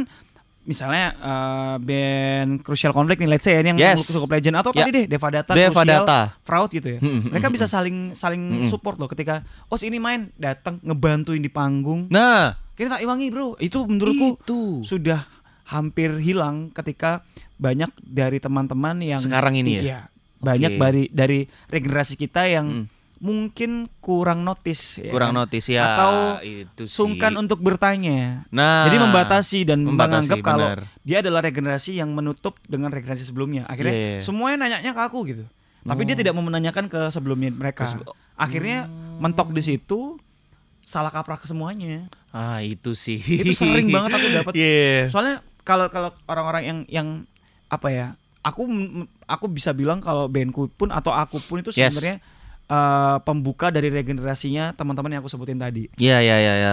misalnya 0.61 1.17
eh, 1.17 1.77
band 1.81 2.61
Crucial 2.61 2.93
Conflict 2.93 3.19
nih, 3.19 3.31
let's 3.31 3.43
say 3.43 3.59
ini 3.59 3.73
yang 3.73 3.79
Yes. 3.81 4.07
cukup 4.07 4.31
legend 4.31 4.61
atau 4.61 4.71
Ya. 4.71 4.85
tadi 4.85 4.91
deh 4.93 5.05
Devadata, 5.09 5.53
Devadata. 5.53 6.21
Crucial, 6.31 6.45
Fraud 6.45 6.71
gitu 6.71 6.89
ya. 6.89 7.01
Mm-mm, 7.01 7.33
Mereka 7.33 7.49
mm-mm. 7.49 7.57
bisa 7.57 7.67
saling 7.67 7.97
saling 8.13 8.43
Mm-mm. 8.43 8.71
support 8.71 8.97
loh 8.97 9.09
ketika 9.09 9.41
oh 9.67 9.79
ini 9.81 9.97
main 9.97 10.29
datang 10.37 10.79
ngebantuin 10.81 11.41
di 11.41 11.51
panggung. 11.51 12.07
Nah, 12.09 12.55
Kita 12.71 12.97
tak 12.97 13.05
iwangi, 13.05 13.29
Bro. 13.29 13.61
Itu 13.61 13.85
menurutku 13.85 14.41
itu 14.41 14.61
sudah 14.89 15.29
hampir 15.71 16.11
hilang 16.19 16.69
ketika 16.71 17.23
banyak 17.57 17.89
dari 17.97 18.37
teman-teman 18.37 18.99
yang 18.99 19.21
sekarang 19.21 19.55
ini 19.55 19.79
ya. 19.79 19.83
Iya, 19.83 20.01
banyak 20.39 20.73
Oke. 20.75 20.81
dari 20.81 21.03
dari 21.11 21.39
regenerasi 21.67 22.15
kita 22.17 22.45
yang 22.45 22.67
Mm. 22.67 22.87
mungkin 23.21 23.71
kurang 24.01 24.43
notice 24.43 24.97
ya 24.99 25.13
kurang 25.13 25.31
kan? 25.31 25.45
notice 25.45 25.69
ya. 25.69 25.85
Atau 25.87 26.13
itu 26.41 26.83
sih. 26.85 26.97
sungkan 26.97 27.37
untuk 27.37 27.61
bertanya. 27.61 28.49
Nah, 28.49 28.89
Jadi 28.89 28.97
membatasi 28.99 29.59
dan 29.63 29.85
membatasi, 29.85 30.09
menganggap 30.33 30.39
kalau 30.41 30.69
dia 31.01 31.21
adalah 31.21 31.41
regenerasi 31.41 31.95
yang 31.95 32.11
menutup 32.11 32.57
dengan 32.65 32.89
regenerasi 32.89 33.23
sebelumnya. 33.23 33.69
Akhirnya 33.69 33.93
Iya, 33.93 34.09
iya. 34.11 34.21
semuanya 34.21 34.57
nanyanya 34.59 34.91
ke 34.91 35.03
aku 35.03 35.29
gitu. 35.29 35.45
Tapi 35.81 36.01
dia 36.03 36.13
Oh. 36.13 36.19
tidak 36.19 36.33
mau 36.33 36.43
menanyakan 36.43 36.89
ke 36.89 37.09
sebelumnya 37.09 37.49
mereka. 37.51 37.93
Akhirnya 38.35 38.89
mentok 39.17 39.53
di 39.53 39.61
situ 39.61 40.17
salah 40.83 41.09
kaprah 41.09 41.37
ke 41.37 41.45
semuanya. 41.45 42.09
Ah, 42.31 42.59
itu 42.59 42.93
sih. 42.95 43.21
Itu 43.21 43.53
sering 43.55 43.89
banget 43.89 44.17
aku 44.17 44.27
dapat. 44.41 44.53
Iya. 44.55 45.13
Soalnya 45.13 45.45
kalau 45.63 45.87
kalau 45.89 46.11
orang-orang 46.25 46.63
yang 46.65 46.79
yang 46.87 47.09
apa 47.67 47.89
ya? 47.89 48.07
Aku 48.41 48.65
aku 49.27 49.47
bisa 49.47 49.71
bilang 49.71 50.01
kalau 50.01 50.25
bandku 50.25 50.67
pun 50.71 50.89
atau 50.89 51.13
aku 51.13 51.39
pun 51.41 51.61
itu 51.61 51.69
Yes. 51.71 51.93
sebenarnya 51.93 52.17
eh, 52.67 53.17
pembuka 53.21 53.69
dari 53.69 53.91
regenerasinya 53.91 54.73
teman-teman 54.73 55.11
yang 55.11 55.21
aku 55.21 55.29
sebutin 55.29 55.59
tadi. 55.59 55.91
Iya, 55.97 56.23
iya, 56.23 56.37
iya, 56.39 56.55
ya. 56.57 56.73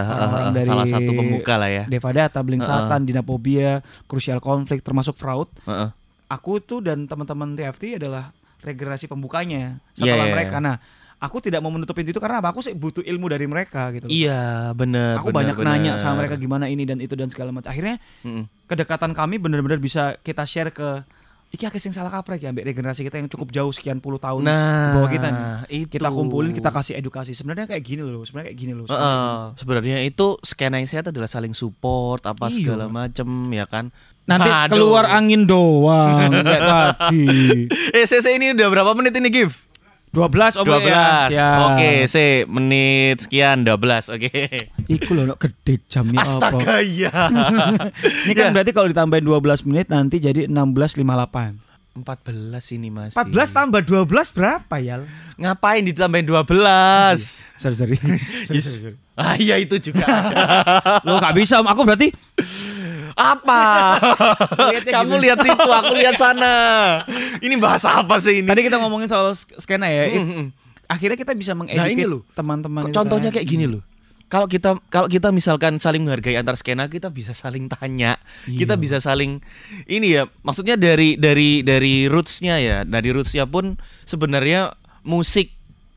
Dari 0.54 0.64
Salah 0.64 0.86
satu 0.86 1.12
pembuka 1.12 1.58
lah 1.58 1.68
ya. 1.68 1.84
Devadata, 1.86 2.40
Blink 2.40 2.62
Heeh. 2.62 2.72
Satan, 2.72 3.04
Dinaphobia, 3.04 3.82
Crucial 4.06 4.38
Conflict 4.38 4.86
termasuk 4.86 5.18
Fraud. 5.18 5.50
Heeh. 5.66 5.90
Aku 6.30 6.62
tuh 6.62 6.80
dan 6.80 7.04
teman-teman 7.04 7.56
TFT 7.56 7.98
adalah 7.98 8.30
regenerasi 8.62 9.08
pembukanya 9.08 9.80
Iya, 9.94 10.06
setelah 10.08 10.26
iya, 10.28 10.34
mereka. 10.34 10.58
iya. 10.60 10.66
Nah, 10.70 10.76
aku 11.18 11.38
tidak 11.40 11.60
mau 11.60 11.70
menutup 11.70 11.92
pintu 11.92 12.10
itu 12.10 12.18
karena 12.18 12.38
apa? 12.38 12.50
Aku 12.50 12.60
sih 12.60 12.72
butuh 12.72 13.02
ilmu 13.02 13.26
dari 13.26 13.44
mereka 13.44 13.90
gitu. 13.90 14.06
loh. 14.06 14.12
Iya, 14.12 14.72
benar. 14.72 15.18
Aku 15.18 15.30
banyak 15.30 15.58
nanya 15.58 15.96
sama 15.96 16.22
mereka 16.22 16.36
gimana 16.36 16.66
ini 16.66 16.84
dan 16.84 16.98
itu 16.98 17.14
dan 17.14 17.28
segala 17.28 17.50
macam. 17.50 17.68
Akhirnya 17.68 17.98
kedekatan 18.64 19.12
kami 19.12 19.38
benar-benar 19.38 19.78
bisa 19.78 20.16
kita 20.18 20.44
share 20.44 20.70
ke 20.70 21.02
iki 21.48 21.64
akeh 21.64 21.80
sing 21.80 21.90
salah 21.90 22.12
kaprek 22.12 22.44
ya 22.44 22.52
ambek 22.52 22.68
regenerasi 22.68 23.02
kita 23.02 23.18
yang 23.18 23.26
cukup 23.28 23.50
jauh 23.50 23.72
sekian 23.72 23.98
puluh 23.98 24.20
tahun 24.20 24.44
Nah, 24.44 24.52
di 24.52 24.90
bawah 24.94 25.10
kita 25.10 25.28
nih. 25.28 25.44
itu. 25.80 25.88
Kita 25.90 26.10
kumpulin, 26.10 26.52
kita 26.52 26.70
kasih 26.70 26.94
edukasi. 26.96 27.32
Sebenarnya 27.32 27.66
kayak 27.66 27.82
gini 27.82 28.04
loh, 28.04 28.20
sebenarnya 28.22 28.52
kayak 28.52 28.60
gini 28.60 28.74
loh. 28.74 28.86
Sebenarnya 29.54 30.04
itu 30.04 30.36
skena 30.42 30.78
yang 30.78 30.86
sehat 30.86 31.08
adalah 31.08 31.26
saling 31.26 31.52
support 31.52 32.20
apa 32.22 32.48
Iya. 32.48 32.56
segala 32.58 32.86
macem 32.88 33.26
ya 33.50 33.64
kan. 33.64 33.90
Nanti 34.28 34.44
Aduh. 34.44 34.76
keluar 34.76 35.08
angin 35.08 35.48
doang 35.48 36.20
kayak 36.36 36.62
tadi. 37.00 37.64
Eh, 37.90 38.04
CC 38.04 38.36
ini 38.36 38.52
udah 38.52 38.68
berapa 38.68 38.92
menit 38.92 39.16
ini, 39.16 39.32
Gif? 39.32 39.67
12 40.10 40.58
oh 40.58 40.66
12. 40.66 40.88
ya. 40.88 41.30
Siap. 41.30 41.60
Oke, 41.68 41.90
C 42.06 42.16
menit 42.46 43.18
sekian 43.22 43.62
12. 43.62 44.16
Oke. 44.16 44.32
Iku 44.88 45.12
loh 45.14 45.24
no, 45.28 45.36
gede 45.36 45.84
jamnya 45.86 46.24
apa. 46.24 46.48
Astaga, 46.48 46.76
iya. 46.80 47.12
Ini 48.26 48.34
kan 48.34 48.46
Ya. 48.50 48.54
berarti 48.54 48.72
kalau 48.72 48.88
ditambahin 48.88 49.24
12 49.24 49.68
menit 49.68 49.88
nanti 49.88 50.18
jadi 50.18 50.48
16.58. 50.48 51.68
14 51.98 52.78
ini 52.78 52.94
masih. 52.94 53.18
14 53.18 53.34
tambah 53.52 53.82
12 53.82 54.06
berapa 54.30 54.76
ya? 54.78 55.02
Ngapain 55.36 55.82
ditambahin 55.82 56.30
12? 56.30 56.46
Sorry 57.58 57.74
sorry. 57.74 57.98
sorry, 58.46 58.54
Yes. 58.54 58.66
sorry, 58.70 58.94
sorry. 58.94 58.98
Ah 59.18 59.34
iya 59.34 59.58
itu 59.58 59.82
juga. 59.82 60.06
Lo 61.06 61.18
gak 61.18 61.34
bisa, 61.34 61.58
aku 61.58 61.82
berarti 61.82 62.14
Apa? 63.18 63.98
Kamu 64.88 65.18
lihat 65.18 65.42
situ, 65.42 65.68
aku 65.68 65.94
lihat 65.94 66.16
sana. 66.16 66.54
Ini 67.40 67.58
bahasa 67.58 67.98
apa 67.98 68.18
sih 68.18 68.40
ini? 68.40 68.48
tadi 68.48 68.62
kita 68.62 68.78
ngomongin 68.78 69.10
soal 69.10 69.34
sk- 69.34 69.58
skena 69.58 69.90
ya. 69.90 70.14
Mm, 70.14 70.24
mm. 70.24 70.46
Akhirnya 70.88 71.18
kita 71.18 71.34
bisa 71.34 71.52
Nah, 71.52 71.66
mengedukasi 71.66 72.06
loh. 72.06 72.22
teman-teman 72.32 72.86
itu 72.86 72.94
Contohnya 72.94 73.30
kan. 73.30 73.36
kayak 73.36 73.48
gini 73.48 73.66
loh. 73.66 73.82
Kalau 74.28 74.44
kita 74.46 74.76
kalau 74.88 75.08
kita 75.08 75.32
misalkan 75.32 75.80
saling 75.80 76.04
menghargai 76.04 76.36
antar 76.36 76.54
skena, 76.54 76.86
kita 76.86 77.08
bisa 77.08 77.32
saling 77.32 77.66
tanya, 77.66 78.20
Iya. 78.44 78.60
kita 78.62 78.76
bisa 78.76 79.00
saling 79.00 79.40
ini 79.86 80.14
ya. 80.14 80.28
Maksudnya 80.42 80.76
dari 80.76 81.16
dari 81.16 81.60
dari 81.62 82.06
rootsnya 82.06 82.60
ya, 82.60 82.78
dari 82.84 83.10
rootsnya 83.10 83.44
pun 83.44 83.76
sebenarnya 84.04 84.76
musik, 85.02 85.56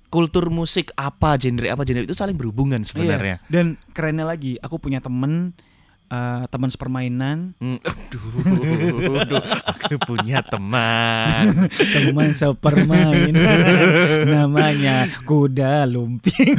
kultur 0.08 0.46
musik 0.46 0.94
apa, 0.94 1.34
genre 1.36 1.68
apa, 1.68 1.82
genre 1.82 2.02
itu 2.02 2.14
saling 2.14 2.34
berhubungan 2.34 2.80
sebenarnya. 2.80 3.42
Iya. 3.42 3.50
Dan 3.50 3.66
kerennya 3.90 4.24
lagi, 4.24 4.58
aku 4.58 4.78
punya 4.78 4.98
temen 4.98 5.50
eh, 6.10 6.42
teman 6.46 6.68
sepermainan, 6.68 7.54
Hmm, 7.56 7.78
aduh, 7.78 8.22
aduh, 9.22 9.42
aku 9.64 9.94
punya 10.04 10.42
teman. 10.42 11.70
teman 11.94 12.34
sepermainan 12.34 13.34
namanya 14.34 15.06
kuda 15.22 15.86
lumping. 15.86 16.58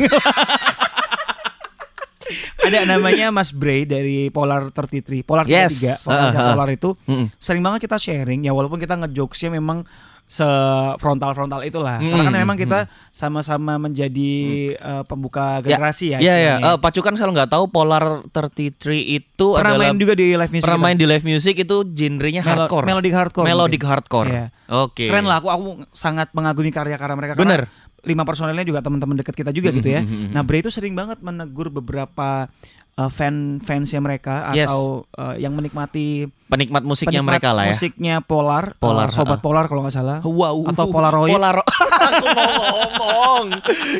Ada 2.61 2.87
namanya 2.87 3.27
Mas 3.27 3.51
Bray 3.51 3.83
dari 3.83 4.29
Polar 4.29 4.71
33, 4.71 5.25
Polar 5.25 5.43
33, 5.43 5.51
Yes. 5.51 5.73
Polar, 5.99 6.21
Uh, 6.21 6.31
uh. 6.31 6.47
Polar 6.53 6.69
itu 6.69 6.89
Mm-mm. 7.03 7.27
sering 7.35 7.59
banget 7.59 7.83
kita 7.83 7.97
sharing 7.97 8.45
ya 8.45 8.53
walaupun 8.53 8.79
kita 8.79 8.95
ngejokesnya 8.95 9.51
memang 9.51 9.83
se 10.31 10.47
frontal 10.95 11.35
frontal 11.35 11.59
itulah 11.61 11.99
Mm, 11.99 12.07
karena 12.07 12.23
kan 12.23 12.35
memang 12.37 12.55
kita 12.55 12.79
sama-sama 13.11 13.75
menjadi 13.75 14.31
eh, 14.71 15.03
pembuka 15.03 15.59
generasi 15.59 16.15
ya, 16.15 16.17
Iya 16.17 16.31
ya, 16.31 16.35
istilahnya. 16.55 16.71
Eh, 16.71 16.77
Pacukan 16.79 17.13
kalau 17.13 17.31
nggak 17.33 17.49
tahu 17.49 17.63
Polar 17.67 18.03
33 18.25 18.95
itu 18.95 19.47
pernah 19.51 19.75
adalah 19.75 19.85
main 19.85 19.99
juga 19.99 20.13
di 20.13 20.31
live 20.31 20.47
music 20.49 20.63
pernah 20.63 20.79
kita. 20.79 20.85
main 20.85 20.95
di 20.95 21.05
live 21.05 21.25
music 21.25 21.55
itu 21.59 21.77
genrenya 21.85 22.41
Melo- 22.41 22.63
hardcore. 22.63 22.85
melodic 22.85 23.11
hardcore 23.11 23.43
Melodic 23.43 23.71
mungkin. 23.77 23.91
hardcore. 23.91 24.29
Iya. 24.31 24.45
Oke. 24.71 25.05
keren 25.05 25.27
lah 25.27 25.37
aku 25.37 25.47
aku 25.47 25.65
sangat 25.91 26.31
mengagumi 26.31 26.71
karya-karya 26.71 27.11
mereka 27.13 27.33
Bener. 27.35 27.67
Lima 28.03 28.23
personelnya 28.23 28.63
juga 28.63 28.79
teman-teman 28.79 29.13
dekat 29.15 29.35
kita 29.35 29.49
juga 29.49 29.69
gitu 29.71 29.87
ya 29.87 29.99
Mm, 29.99 30.05
mm, 30.05 30.15
mm, 30.15 30.23
mm. 30.23 30.31
nah 30.31 30.41
Bray 30.41 30.59
itu 30.59 30.69
sering 30.69 30.91
banget 30.91 31.19
menegur 31.19 31.69
beberapa 31.69 32.49
uh, 32.93 33.07
fan 33.07 33.35
fansnya 33.59 33.97
mereka 33.97 34.49
Yes. 34.51 34.65
atau 34.65 35.05
uh, 35.11 35.35
yang 35.35 35.51
menikmati 35.51 36.25
Penikmat 36.47 36.83
musiknya 36.83 37.21
penikmat 37.21 37.31
mereka 37.31 37.49
lah 37.51 37.63
ya. 37.63 37.71
musiknya 37.71 38.15
Polar 38.19 38.75
Polar, 38.75 39.07
uh, 39.07 39.13
sobat 39.13 39.37
ha-ha. 39.37 39.45
Polar 39.45 39.65
kalau 39.65 39.81
nggak 39.81 39.93
salah 39.93 40.17
Wow. 40.21 40.67
Atau 40.67 40.89
Polaroid. 40.89 41.31
Polaro- 41.31 41.63
aku 42.01 42.25
mau 42.27 42.51
ngomong. 42.91 43.45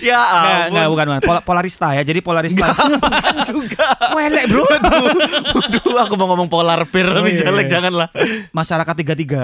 ya 0.02 0.20
Nggak, 0.20 0.26
ampun. 0.28 0.68
nggak, 0.68 0.86
bukan 0.90 1.06
bukan 1.08 1.22
Pol- 1.24 1.44
Polarista 1.46 1.88
ya 1.94 2.02
jadi 2.02 2.20
Polarista 2.20 2.68
Bukan 2.68 3.36
juga. 3.46 3.88
Welek 4.18 4.46
bro 4.48 4.66
Waduh, 4.66 5.98
aku 6.02 6.14
mau 6.16 6.28
ngomong 6.28 6.50
polar 6.50 6.84
bear 6.86 7.08
Oh, 7.08 7.22
tapi 7.22 7.32
iya, 7.32 7.40
jelek 7.42 7.66
iya. 7.66 7.72
janganlah. 7.72 8.08
masyarakat 8.52 8.96
tiga 8.98 9.14
tiga 9.14 9.44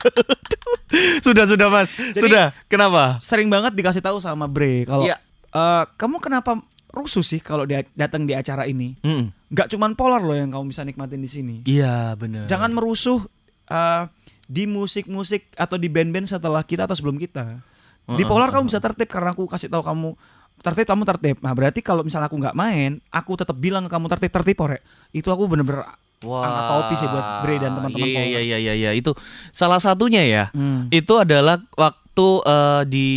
Sudah 1.22 1.44
sudah 1.44 1.68
Mas. 1.68 1.94
sudah. 2.12 2.50
Kenapa? 2.66 3.18
sering 3.20 3.46
banget 3.46 3.72
dikasih 3.72 4.00
tahu 4.00 4.18
sama 4.18 4.44
Bre 4.44 4.82
kalau 4.84 5.04
Iya. 5.04 5.16
eh, 5.48 5.84
kamu 5.94 6.18
kenapa 6.18 6.58
rusuh 6.90 7.22
sih 7.22 7.38
kalau 7.38 7.62
dia 7.62 7.86
datang 7.92 8.22
di 8.22 8.34
acara 8.34 8.64
ini 8.64 8.98
Mm. 8.98 9.30
nggak 9.48 9.68
cuman 9.68 9.94
Polar 9.94 10.18
loh 10.18 10.34
yang 10.34 10.50
kamu 10.50 10.64
bisa 10.66 10.82
nikmatin 10.82 11.18
di 11.18 11.28
sini 11.28 11.56
Iya, 11.62 12.14
benar. 12.14 12.46
jangan 12.46 12.70
merusuh 12.70 13.22
eh, 13.66 14.02
di 14.44 14.66
musik-musik 14.66 15.46
atau 15.54 15.76
di 15.76 15.86
band-band 15.86 16.26
setelah 16.26 16.60
kita 16.60 16.82
atau 16.82 16.92
sebelum 16.92 17.14
kita. 17.16 17.62
Di 18.10 18.26
Polar 18.26 18.50
kamu 18.50 18.66
bisa 18.66 18.82
tertib 18.82 19.06
karena 19.06 19.30
aku 19.30 19.46
kasih 19.46 19.70
tahu 19.70 19.78
kamu 19.80 20.18
tertib 20.60 20.82
kamu 20.84 21.02
tertib. 21.06 21.36
Nah 21.38 21.54
berarti 21.54 21.78
kalau 21.78 22.02
misalnya 22.02 22.26
aku 22.26 22.34
nggak 22.36 22.52
main, 22.52 22.98
aku 23.06 23.38
tetap 23.38 23.54
bilang 23.54 23.86
ke 23.86 23.90
kamu 23.90 24.10
tertib 24.10 24.30
tertib 24.32 24.58
orek. 24.58 24.82
Itu 25.08 25.30
aku 25.30 25.46
bener-bener 25.46 25.86
Wah. 26.20 26.44
angka 26.44 26.62
topi 26.68 26.94
sih 27.00 27.08
buat 27.08 27.26
Bre 27.40 27.56
dan 27.56 27.72
teman-teman 27.72 28.04
Iya 28.04 28.22
iya 28.28 28.40
iya 28.44 28.58
iya 28.60 28.74
iya 28.76 28.90
itu 28.92 29.16
salah 29.50 29.80
satunya 29.80 30.20
ya. 30.20 30.44
Hmm. 30.52 30.92
Itu 30.92 31.16
adalah 31.16 31.64
waktu 31.74 32.26
eh, 32.44 32.82
di 32.84 33.08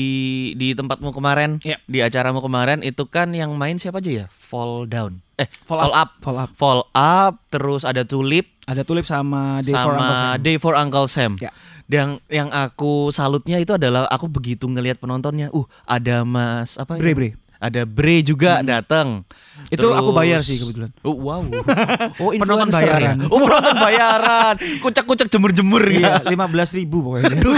di 0.55 0.72
tempatmu 0.72 1.12
kemarin, 1.12 1.60
Iya. 1.60 1.77
di 1.83 2.00
acaramu 2.00 2.39
kemarin 2.39 2.79
itu 2.79 3.03
kan 3.12 3.36
yang 3.36 3.51
main 3.60 3.75
siapa 3.75 4.00
aja 4.00 4.24
ya? 4.24 4.25
Fall 4.31 4.88
Down. 4.88 5.19
Eh, 5.36 5.50
Fall 5.65 5.83
Fall, 5.83 5.93
Up. 5.98 6.10
Fall 6.22 6.38
up. 6.39 6.50
Fall 6.55 6.81
Up, 6.93 7.33
terus 7.50 7.83
ada 7.83 8.05
Tulip 8.05 8.48
Ada 8.63 8.88
tulip 8.88 9.03
sama 9.03 9.60
Day 9.60 9.75
for 9.75 9.91
Uncle 9.91 10.07
sama 10.07 10.15
Sam. 10.15 10.39
Day 10.39 10.55
for 10.55 10.74
Uncle 10.77 11.07
Sam. 11.12 11.31
Ya. 11.43 11.51
Dan 11.83 12.24
yang 12.31 12.48
aku 12.48 13.12
salutnya 13.12 13.60
itu 13.60 13.75
adalah 13.75 14.07
aku 14.07 14.31
begitu 14.31 14.72
ngelihat 14.72 15.03
penontonnya. 15.03 15.51
Uh, 15.51 15.67
ada 15.83 16.24
Mas 16.24 16.79
apa 16.79 16.95
Bre 16.95 17.12
ya? 17.12 17.15
Bre. 17.17 17.29
Ada 17.63 17.88
Bre 17.88 18.20
juga 18.20 18.60
datang. 18.60 19.24
Itu 19.72 19.88
aku 19.89 20.12
bayar 20.12 20.43
sih 20.43 20.60
kebetulan. 20.60 20.91
Oh, 21.00 21.15
wow. 21.15 21.39
Oh, 22.20 22.36
Penonton 22.36 22.67
influencer 22.67 22.84
bayaran. 22.84 23.15
ya? 23.15 23.27
Oh, 23.32 23.39
penonton 23.39 23.77
bayaran. 23.79 24.55
Kucak-kucak 24.84 25.27
jemur-jemur 25.32 25.79
Iya, 25.88 26.20
ya. 26.20 26.27
lima 26.27 26.46
belas 26.46 26.75
ribu 26.75 27.00
pokoknya. 27.00 27.32
Aduh, 27.39 27.55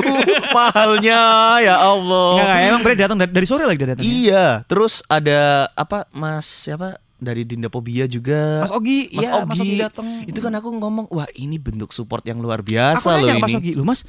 mahalnya 0.53 1.21
ya 1.59 1.75
Allah. 1.75 2.31
Enggak, 2.37 2.57
emang 2.69 2.81
Bre 2.85 2.93
datang 2.95 3.17
dari, 3.17 3.45
sore 3.45 3.65
lagi 3.65 3.81
dia 3.81 3.89
datang. 3.89 4.05
ya? 4.05 4.13
Iya, 4.13 4.45
terus 4.69 5.01
ada 5.07 5.65
apa 5.73 6.05
Mas 6.13 6.45
siapa 6.45 7.01
dari 7.17 7.41
Dinda 7.41 7.67
Pobia 7.67 8.05
juga. 8.05 8.61
Mas 8.61 8.69
Ogi, 8.69 9.09
Mas 9.09 9.25
iya, 9.25 9.31
Mas 9.41 9.57
Ogi. 9.57 9.61
Ogi 9.65 9.75
datang. 9.81 10.05
Itu 10.29 10.39
kan 10.39 10.53
aku 10.53 10.69
ngomong, 10.69 11.05
wah 11.09 11.25
ini 11.33 11.57
bentuk 11.57 11.89
support 11.89 12.21
yang 12.23 12.37
luar 12.37 12.61
aku 12.61 12.69
biasa 12.69 13.07
loh 13.17 13.25
nanya 13.25 13.33
ini. 13.33 13.41
Mas 13.41 13.55
Ogi, 13.55 13.71
lu 13.73 13.83
Mas, 13.83 14.01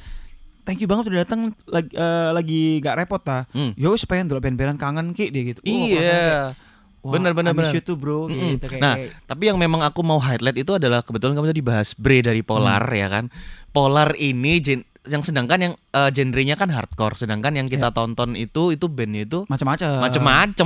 thank 0.67 0.77
you 0.77 0.85
banget 0.85 1.07
udah 1.07 1.23
datang 1.23 1.41
lagi 1.65 1.89
eh, 1.89 2.29
lagi 2.29 2.61
gak 2.77 2.99
repot 2.99 3.17
ta. 3.17 3.47
Hmm. 3.49 3.71
Yo 3.73 3.89
wis 3.89 4.03
pengen 4.03 4.27
band-bandan 4.37 4.75
kangen 4.75 5.07
ki 5.11 5.31
dia 5.31 5.43
gitu. 5.47 5.63
Oh, 5.63 5.71
Iya. 5.87 6.51
wah, 6.99 7.15
Bener, 7.15 7.31
bener, 7.31 7.55
bener. 7.55 7.71
too, 7.79 7.95
bro 7.95 8.27
Mm-mm. 8.27 8.59
gitu 8.59 8.67
kayak. 8.67 8.81
Nah, 8.83 8.95
tapi 9.23 9.47
yang 9.47 9.55
memang 9.55 9.79
aku 9.79 10.03
mau 10.03 10.19
highlight 10.19 10.59
itu 10.59 10.75
adalah 10.75 10.99
kebetulan 10.99 11.33
kamu 11.33 11.47
tadi 11.47 11.63
bahas 11.63 11.95
Bre 11.95 12.19
dari 12.19 12.43
Polar 12.43 12.83
Hmm. 12.83 12.99
ya 12.99 13.07
kan. 13.07 13.25
Polar 13.69 14.11
ini 14.13 14.59
gen- 14.59 14.83
yang 15.07 15.23
sedangkan 15.23 15.59
yang 15.61 15.73
eh, 15.89 16.11
genrenya 16.11 16.53
kan 16.53 16.67
hardcore, 16.67 17.15
sedangkan 17.15 17.55
yang 17.55 17.71
kita 17.71 17.95
tonton 17.95 18.35
itu 18.35 18.75
itu 18.75 18.85
bandnya 18.87 19.23
itu 19.23 19.47
macam-macam. 19.47 20.03
Ada 20.03 20.19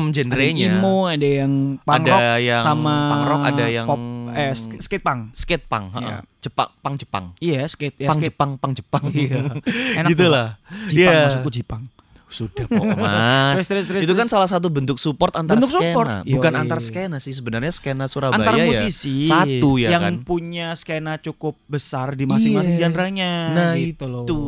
yang 0.09 0.33
genrenya. 0.33 0.69
emo, 0.75 1.05
ada 1.05 1.27
yang 1.37 1.77
punk 1.77 1.93
Ada 1.99 2.09
rock 2.09 2.21
yang 2.41 2.63
sama 2.65 2.95
punk 3.05 3.23
rock, 3.23 3.41
ada 3.45 3.65
yang 3.69 3.85
pop 3.85 4.01
eh 4.33 4.51
sk- 4.51 4.79
skate 4.79 5.01
punk. 5.01 5.31
skate 5.33 5.65
punk, 5.65 5.85
heeh. 5.93 6.03
Iya. 6.03 6.17
Jepang, 6.39 6.69
pang 6.79 6.95
Jepang. 6.95 7.25
Iya, 7.37 7.61
skate 7.65 7.95
ya 7.97 8.07
pang 8.07 8.17
skate. 8.17 8.27
Jepang, 8.29 8.51
pang 8.55 8.71
Jepang. 8.71 9.03
Iya. 9.07 9.39
Enak 9.99 10.09
gitu 10.09 10.25
lah. 10.25 10.57
Jipang 10.87 10.97
Iya. 10.97 11.17
maksudku 11.25 11.51
Jipang. 11.51 11.83
Sudah 12.31 12.63
pokok 12.65 12.95
Mas. 12.95 13.55
Terus, 13.61 13.67
terus, 13.67 13.85
terus, 13.85 14.01
itu 14.03 14.13
kan 14.13 14.25
salah 14.25 14.47
satu 14.47 14.67
bentuk 14.67 14.95
support 14.95 15.35
antar 15.35 15.53
Bentuk 15.53 15.67
skena. 15.69 15.83
support. 15.85 16.07
Bukan 16.25 16.51
Yoi. 16.51 16.61
antar 16.63 16.79
skena 16.79 17.17
sih 17.17 17.31
sebenarnya 17.31 17.69
skena 17.69 18.07
Surabaya 18.07 18.39
Antar 18.39 18.55
ya. 18.55 18.65
musisi 18.65 19.21
Satu 19.21 19.75
ya 19.75 19.91
yang 19.91 20.01
kan. 20.01 20.13
punya 20.23 20.71
skena 20.73 21.17
cukup 21.17 21.59
besar 21.65 22.13
di 22.13 22.23
masing-masing 22.23 22.73
Iya. 22.73 22.81
genrenya 22.81 23.31
Nah, 23.51 23.71
gitu 23.75 24.05
loh. 24.05 24.23
itu. 24.23 24.39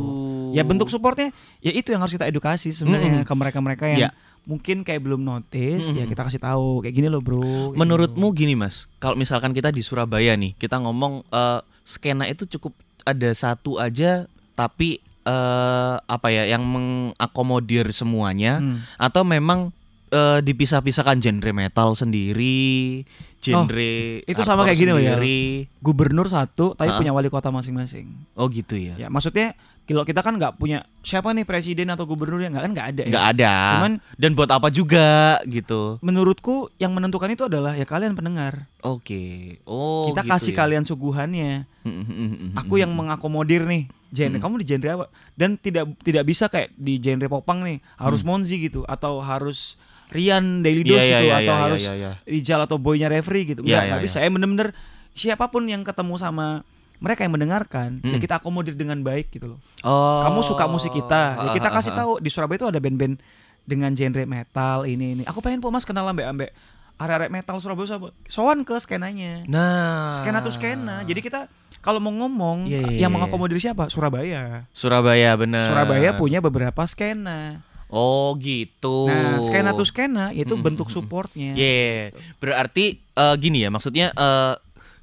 Ya 0.52 0.64
bentuk 0.64 0.88
supportnya 0.88 1.30
ya 1.60 1.70
itu 1.70 1.90
yang 1.90 2.00
harus 2.00 2.12
kita 2.12 2.24
edukasi 2.24 2.70
sebenarnya 2.70 3.20
Mm-mm. 3.20 3.28
ke 3.28 3.34
mereka-mereka 3.34 3.86
yang 3.90 4.00
Ya. 4.00 4.10
mungkin 4.44 4.82
kayak 4.82 5.02
belum 5.02 5.20
notice 5.20 5.88
ya 5.88 6.02
Mm-mm. 6.02 6.10
kita 6.10 6.22
kasih 6.24 6.40
tahu 6.40 6.80
kayak 6.80 6.94
gini 6.94 7.08
loh 7.08 7.20
bro. 7.20 7.44
Kayak 7.70 7.76
Menurutmu 7.76 8.28
gitu. 8.30 8.40
gini 8.40 8.54
Mas, 8.54 8.88
kalau 8.98 9.14
misalkan 9.14 9.52
kita 9.52 9.70
di 9.70 9.80
Surabaya 9.80 10.34
nih, 10.34 10.56
kita 10.56 10.80
ngomong 10.80 11.26
eh, 11.26 11.60
skena 11.82 12.26
itu 12.26 12.48
cukup 12.48 12.72
ada 13.04 13.28
satu 13.30 13.76
aja 13.76 14.24
tapi 14.54 15.04
eh 15.24 15.96
apa 15.98 16.28
ya 16.28 16.44
yang 16.48 16.64
mengakomodir 16.64 17.90
semuanya 17.90 18.60
Hmm. 18.60 18.84
atau 18.98 19.24
memang 19.24 19.72
eh, 20.10 20.40
dipisah-pisahkan 20.40 21.18
genre 21.18 21.52
metal 21.52 21.96
sendiri, 21.96 23.02
genre 23.40 23.92
Oh, 24.22 24.30
itu 24.30 24.42
sama 24.44 24.62
kayak 24.62 24.78
gini 24.78 24.92
loh 24.92 25.02
ya. 25.02 25.18
gubernur 25.80 26.28
satu 26.28 26.74
tapi 26.74 26.88
Ha-ha. 26.88 27.00
punya 27.00 27.12
wali 27.12 27.28
kota 27.28 27.50
masing-masing. 27.50 28.14
Oh 28.34 28.46
gitu 28.46 28.76
ya. 28.76 28.94
Ya 28.96 29.08
maksudnya 29.08 29.58
kalau 29.84 30.08
kita 30.08 30.24
kan 30.24 30.40
nggak 30.40 30.56
punya 30.56 30.88
siapa 31.04 31.36
nih 31.36 31.44
presiden 31.44 31.92
atau 31.92 32.08
gubernur 32.08 32.40
ya 32.40 32.48
nggak 32.48 32.64
kan 32.64 32.72
nggak 32.72 32.88
ada. 32.96 33.02
ya. 33.04 33.10
nggak 33.12 33.28
ada. 33.36 33.54
Cuman 33.76 33.92
dan 34.16 34.32
buat 34.32 34.50
apa 34.52 34.68
juga 34.72 35.40
gitu. 35.44 36.00
menurutku 36.00 36.72
yang 36.80 36.96
menentukan 36.96 37.28
itu 37.28 37.44
adalah 37.52 37.76
ya 37.76 37.84
kalian 37.84 38.16
pendengar. 38.16 38.72
Oke. 38.80 39.60
Oh. 39.68 40.08
kita 40.08 40.24
gitu 40.24 40.32
kasih 40.32 40.54
ya. 40.56 40.58
kalian 40.64 40.84
suguhannya. 40.88 41.68
Aku 42.64 42.80
yang 42.80 42.96
mengakomodir 42.96 43.68
nih 43.68 43.92
genre. 44.14 44.40
Hmm. 44.40 44.44
Kamu 44.48 44.56
di 44.64 44.66
genre 44.70 44.90
apa? 44.94 45.06
Dan 45.36 45.60
tidak 45.60 46.00
tidak 46.00 46.24
bisa 46.24 46.48
kayak 46.48 46.72
di 46.80 47.02
genre 47.04 47.28
popang 47.28 47.66
nih 47.68 47.84
harus 48.00 48.22
Hmm. 48.24 48.40
Monzi 48.40 48.56
gitu 48.64 48.88
atau 48.88 49.20
harus 49.20 49.76
Rian 50.14 50.62
Daily 50.62 50.86
Iya 50.86 50.90
Dose 50.94 51.04
iya 51.04 51.18
gitu 51.20 51.26
iya 51.26 51.36
atau 51.36 51.54
iya 51.56 51.64
harus 51.66 51.82
iya, 51.82 51.94
iya. 51.98 52.12
Rijal 52.24 52.60
atau 52.64 52.78
boynya 52.78 53.10
referee 53.10 53.50
gitu. 53.50 53.66
Iya, 53.66 53.68
Enggak, 53.68 53.82
iya, 53.82 53.90
nggak 53.90 54.00
iya. 54.00 54.08
bisa. 54.08 54.18
Ya 54.22 54.30
bener-bener 54.30 54.68
siapa 55.18 55.46
pun 55.50 55.66
yang 55.66 55.82
ketemu 55.82 56.16
sama 56.22 56.62
mereka 57.04 57.28
yang 57.28 57.36
mendengarkan, 57.36 58.00
ya 58.00 58.16
Mm. 58.16 58.24
kita 58.24 58.40
akomodir 58.40 58.74
dengan 58.74 58.96
baik 59.04 59.28
gitu 59.30 59.52
loh. 59.52 59.60
Oh. 59.84 60.24
Kamu 60.24 60.40
suka 60.40 60.64
musik 60.66 60.96
kita, 60.96 61.36
ya 61.36 61.50
kita 61.52 61.68
Ah, 61.68 61.72
ah, 61.72 61.76
kasih 61.76 61.92
ah, 61.92 61.96
ah. 61.96 62.00
tahu 62.00 62.12
di 62.24 62.30
Surabaya 62.32 62.58
itu 62.58 62.68
ada 62.72 62.80
band-band 62.80 63.20
dengan 63.64 63.92
genre 63.92 64.24
metal 64.24 64.88
ini 64.88 65.20
ini. 65.20 65.24
Aku 65.28 65.44
pengen 65.44 65.60
po 65.60 65.68
Mas 65.68 65.84
kenal 65.84 66.08
ambek 66.08 66.24
ambek 66.24 66.50
area-area 66.96 67.28
metal 67.28 67.60
Surabaya 67.60 67.92
Surabaya. 67.92 68.14
Soan 68.26 68.64
ke 68.64 68.80
skenanya. 68.80 69.44
Nah. 69.52 70.16
Skena 70.16 70.40
tuh 70.40 70.56
skena. 70.56 71.04
Jadi 71.04 71.20
kita 71.20 71.52
kalau 71.84 72.00
mau 72.00 72.16
ngomong 72.16 72.64
Iya, 72.64 72.80
iya, 72.96 73.04
yang 73.04 73.12
iya. 73.12 73.16
mengakomodir 73.20 73.60
siapa? 73.60 73.92
Surabaya. 73.92 74.72
Surabaya 74.72 75.36
bener. 75.36 75.68
Surabaya 75.68 76.16
punya 76.16 76.40
beberapa 76.40 76.88
skena. 76.88 77.60
Oh 77.92 78.34
gitu. 78.40 79.06
Nah, 79.06 79.38
skena 79.44 79.76
tuh 79.76 79.86
skena 79.86 80.32
itu 80.32 80.56
Mm, 80.56 80.64
bentuk 80.64 80.88
mm, 80.88 80.96
mm, 80.96 80.98
supportnya. 80.98 81.52
Yeah. 81.54 82.16
Berarti 82.40 83.04
eh, 83.04 83.36
gini 83.38 83.62
ya, 83.62 83.70
maksudnya 83.70 84.10
eh, 84.10 84.54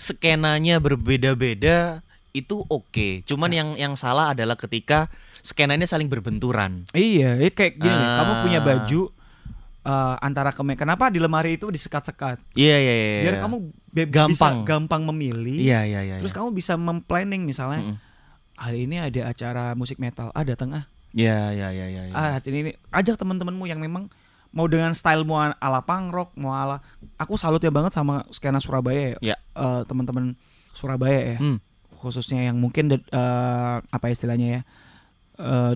skenanya 0.01 0.81
berbeda-beda 0.81 2.01
itu 2.33 2.65
oke. 2.65 3.21
Cuman 3.29 3.53
yang 3.53 3.69
yang 3.77 3.93
salah 3.93 4.33
adalah 4.33 4.57
ketika 4.57 5.13
skenanya 5.45 5.85
saling 5.85 6.09
berbenturan. 6.09 6.89
Iya, 6.97 7.37
kayak 7.53 7.77
gini 7.77 7.93
nih, 7.93 8.11
kamu 8.17 8.33
punya 8.41 8.61
baju 8.65 9.01
eh, 9.85 10.17
antara 10.25 10.57
kemek. 10.57 10.81
Kenapa 10.81 11.13
di 11.13 11.21
lemari 11.21 11.61
itu 11.61 11.69
disekat-sekat? 11.69 12.41
Iya 12.57 12.77
iya 12.81 12.95
iya. 12.97 13.21
Biar 13.29 13.37
iya. 13.37 13.43
kamu 13.45 13.57
Gampang. 14.09 14.29
bisa 14.33 14.49
gampang 14.65 15.03
memilih. 15.05 15.59
Iya 15.61 15.85
iya 15.85 16.01
iya. 16.07 16.17
Terus 16.23 16.33
iya. 16.33 16.39
kamu 16.41 16.49
bisa 16.57 16.73
memplanning 16.81 17.43
misalnya 17.45 17.81
Mm-mm. 17.85 17.97
hari 18.57 18.89
ini 18.89 18.97
ada 19.03 19.21
acara 19.29 19.77
musik 19.77 20.01
metal, 20.01 20.33
ah 20.33 20.45
datang 20.47 20.73
ah. 20.73 20.85
Iya 21.11 21.51
iya 21.53 21.69
iya 21.75 21.87
iya. 21.91 22.03
iya. 22.09 22.15
Ah 22.15 22.39
hari 22.39 22.49
ini 22.55 22.71
ajak 22.95 23.19
teman-temanmu 23.19 23.67
yang 23.67 23.83
memang 23.83 24.07
mau 24.51 24.67
dengan 24.67 24.93
style 24.95 25.23
mau 25.23 25.39
ala 25.43 25.81
punk 25.87 26.11
rock, 26.11 26.31
mau 26.35 26.55
ala 26.55 26.83
aku 27.17 27.39
salut 27.39 27.63
ya 27.63 27.71
banget 27.71 27.95
sama 27.95 28.27
skena 28.35 28.59
Surabaya 28.59 29.19
ya. 29.19 29.35
Ya. 29.35 29.37
Eh, 29.55 29.83
teman-teman 29.87 30.35
Surabaya 30.75 31.37
ya. 31.37 31.39
Hmm. 31.39 31.59
Khususnya 32.01 32.51
yang 32.51 32.59
mungkin 32.59 32.91
eh, 32.91 33.77
apa 33.83 34.07
istilahnya 34.11 34.61
ya? 34.61 34.63
eh, 35.41 35.75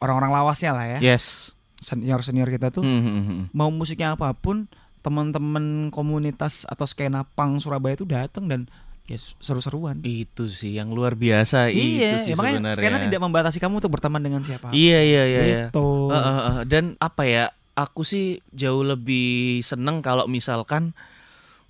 orang-orang 0.00 0.32
lawasnya 0.32 0.72
lah 0.72 0.86
ya. 0.96 0.98
Yes. 1.14 1.52
Senior-senior 1.80 2.48
kita 2.52 2.68
tuh 2.68 2.84
Hmm, 2.84 3.00
hmm, 3.00 3.22
hmm. 3.24 3.42
mau 3.56 3.72
musiknya 3.72 4.12
apa 4.12 4.36
pun, 4.36 4.68
teman-teman 5.00 5.88
komunitas 5.88 6.68
atau 6.68 6.84
skena 6.84 7.24
punk 7.24 7.64
Surabaya 7.64 7.96
itu 7.96 8.04
datang 8.04 8.48
dan 8.48 8.68
ya 9.08 9.16
seru-seruan. 9.16 10.04
Itu 10.04 10.46
sih 10.52 10.76
yang 10.76 10.92
luar 10.92 11.16
biasa 11.16 11.72
iya, 11.72 12.20
itu 12.20 12.30
sih 12.30 12.32
makanya 12.36 12.76
sebenarnya. 12.76 12.78
skena 12.78 12.98
tidak 13.00 13.20
membatasi 13.24 13.58
kamu 13.58 13.80
untuk 13.80 13.92
berteman 13.96 14.20
dengan 14.20 14.44
siapa. 14.44 14.70
Iya 14.70 15.00
iya 15.02 15.22
iya. 15.24 15.42
Gitu. 15.68 15.88
Eh, 16.12 16.16
eh, 16.16 16.40
eh. 16.46 16.58
Dan 16.68 16.84
apa 17.00 17.22
ya? 17.24 17.44
Aku 17.80 18.02
sih 18.02 18.26
jauh 18.50 18.82
lebih 18.82 19.26
seneng 19.60 20.00
kalau 20.00 20.26
misalkan 20.26 20.92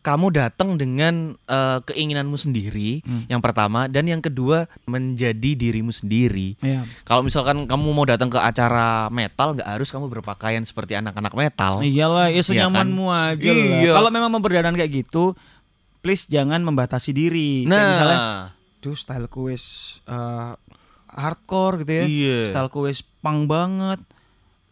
kamu 0.01 0.33
datang 0.33 0.75
dengan 0.75 1.37
eh, 1.44 1.79
keinginanmu 1.85 2.33
sendiri, 2.35 3.05
Hmm. 3.05 3.29
yang 3.29 3.38
pertama, 3.38 3.85
dan 3.85 4.09
yang 4.09 4.18
kedua 4.18 4.64
menjadi 4.85 5.53
dirimu 5.53 5.92
sendiri. 5.92 6.57
Iya. 6.59 6.88
Kalau 7.05 7.20
misalkan 7.20 7.68
kamu 7.68 7.85
mau 7.90 8.03
datang 8.03 8.27
ke 8.27 8.40
acara 8.40 9.07
metal, 9.09 9.53
nggak 9.53 9.68
harus 9.68 9.88
kamu 9.88 10.09
berpakaian 10.11 10.64
seperti 10.64 10.96
anak-anak 10.96 11.31
metal. 11.31 11.85
Iyalah, 11.85 12.33
ya 12.33 12.40
senyamanmu 12.40 13.07
aja 13.07 13.51
lah. 13.51 13.66
Iya. 13.79 13.92
Kalau 13.92 14.09
memang 14.09 14.33
mau 14.33 14.40
berdandan 14.40 14.73
kayak 14.73 15.05
gitu, 15.05 15.37
please 16.01 16.25
jangan 16.27 16.64
membatasi 16.64 17.12
diri. 17.12 17.68
Kayak 17.68 17.77
misalnya, 17.92 18.16
Nah, 18.16 18.40
tuh 18.81 18.96
styleku 18.96 19.53
wis 19.53 19.64
eh, 20.07 20.53
hardcore 21.09 21.85
gitu 21.85 21.92
ya. 21.92 22.05
iya. 22.07 22.38
Styleku 22.49 22.88
wis 22.88 23.05
punk 23.20 23.46
banget. 23.46 24.01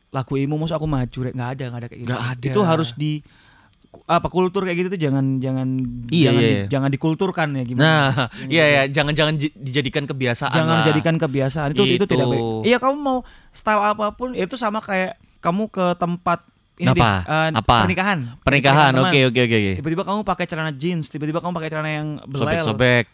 Lagu 0.09 0.33
emo 0.35 0.57
masa 0.57 0.75
aku 0.75 0.85
maju 0.85 1.19
rek 1.21 1.33
nggak 1.33 1.51
ada 1.53 1.65
nggak 1.67 1.81
ada 1.81 1.87
kayak 1.87 2.01
gitu. 2.01 2.09
Nggak 2.09 2.23
ada. 2.25 2.49
Itu 2.49 2.61
harus 2.63 2.91
di 2.93 3.21
apa 4.05 4.29
kultur 4.29 4.63
kayak 4.63 4.77
gitu 4.79 4.89
tuh 4.91 5.01
jangan 5.01 5.37
jangan 5.39 5.69
Iya, 6.09 6.29
jangan, 6.29 6.37
iya, 6.37 6.45
di- 6.45 6.53
iya. 6.55 6.65
jangan 6.69 6.91
dikulturkan 6.91 7.49
ya 7.51 7.63
gimana. 7.65 7.83
Nah, 7.83 8.09
Ini 8.39 8.49
iya 8.49 8.65
gitu. 8.65 8.77
ya, 8.77 8.83
jangan-jangan 8.95 9.35
j- 9.37 9.55
dijadikan 9.55 10.05
kebiasaan 10.05 10.53
Jangan 10.55 10.75
lah. 10.75 10.85
jadikan 10.85 11.15
kebiasaan 11.17 11.69
itu 11.73 11.83
itu 11.87 11.97
Itu. 11.99 12.05
tidak 12.07 12.27
baik. 12.27 12.45
Iya 12.65 12.77
kamu 12.79 12.97
mau 12.97 13.19
style 13.51 13.83
apa 13.83 14.13
pun 14.13 14.33
itu 14.33 14.55
sama 14.55 14.81
kayak 14.81 15.17
kamu 15.39 15.69
ke 15.69 15.87
tempat 15.95 16.45
ini 16.77 16.89
Apa? 16.89 16.95
deh, 16.95 17.11
eh, 17.27 17.51
Apa? 17.55 17.77
pernikahan. 17.83 18.19
Pernikahan, 18.41 18.93
oke 18.95 19.19
oke 19.27 19.41
oke 19.41 19.57
oke. 19.57 19.73
Tiba-tiba 19.83 20.05
kamu 20.05 20.21
pakai 20.23 20.45
celana 20.47 20.71
jeans, 20.71 21.09
tiba-tiba 21.09 21.39
kamu 21.39 21.53
pakai 21.53 21.69
celana 21.69 21.91
yang 21.91 22.09
belel. 22.23 22.45
Sobek-sobek. 22.45 23.05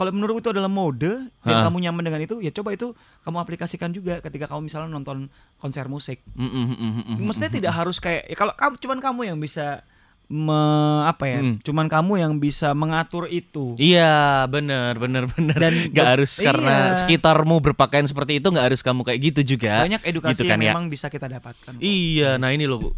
Kalau 0.00 0.16
menurut 0.16 0.40
itu 0.40 0.48
adalah 0.48 0.72
mode 0.72 1.28
dan 1.44 1.60
Hah. 1.60 1.68
kamu 1.68 1.84
nyaman 1.84 2.00
dengan 2.08 2.20
itu, 2.24 2.40
ya 2.40 2.48
coba 2.48 2.72
itu 2.72 2.96
kamu 3.20 3.36
aplikasikan 3.36 3.92
juga 3.92 4.24
ketika 4.24 4.48
kamu 4.48 4.72
misalnya 4.72 4.88
nonton 4.88 5.28
konser 5.60 5.92
musik. 5.92 6.24
Mm, 6.32 6.48
mm, 6.48 6.48
mm, 6.56 6.72
mm, 6.72 7.02
mm, 7.04 7.16
Maksudnya 7.20 7.52
tidak 7.52 7.72
harus 7.76 8.00
kayak 8.00 8.24
ya 8.24 8.32
kalau 8.32 8.56
kamu 8.56 8.80
cuman 8.80 8.98
kamu 9.04 9.20
yang 9.28 9.36
bisa 9.36 9.84
me- 10.32 11.04
apa 11.04 11.28
ya? 11.28 11.44
Hmm. 11.44 11.60
Cuman 11.60 11.84
kamu 11.92 12.12
yang 12.16 12.32
bisa 12.40 12.72
mengatur 12.72 13.28
itu. 13.28 13.76
Iya, 13.76 14.48
bener, 14.48 14.96
bener, 14.96 15.28
bener. 15.36 15.58
Dan 15.60 15.92
nggak 15.92 16.08
harus 16.16 16.32
karena 16.40 16.96
iya. 16.96 16.96
sekitarmu 16.96 17.60
berpakaian 17.60 18.08
seperti 18.08 18.40
itu 18.40 18.48
nggak 18.48 18.72
harus 18.72 18.80
kamu 18.80 19.04
kayak 19.04 19.20
gitu 19.20 19.52
juga. 19.52 19.84
Banyak 19.84 20.00
edukasi 20.00 20.32
gitu 20.32 20.48
kan 20.48 20.56
yang 20.56 20.64
ya. 20.64 20.72
memang 20.72 20.88
bisa 20.88 21.12
kita 21.12 21.28
dapatkan. 21.28 21.76
Iya, 21.76 22.40
nah 22.40 22.56
ini 22.56 22.64
loh. 22.64 22.96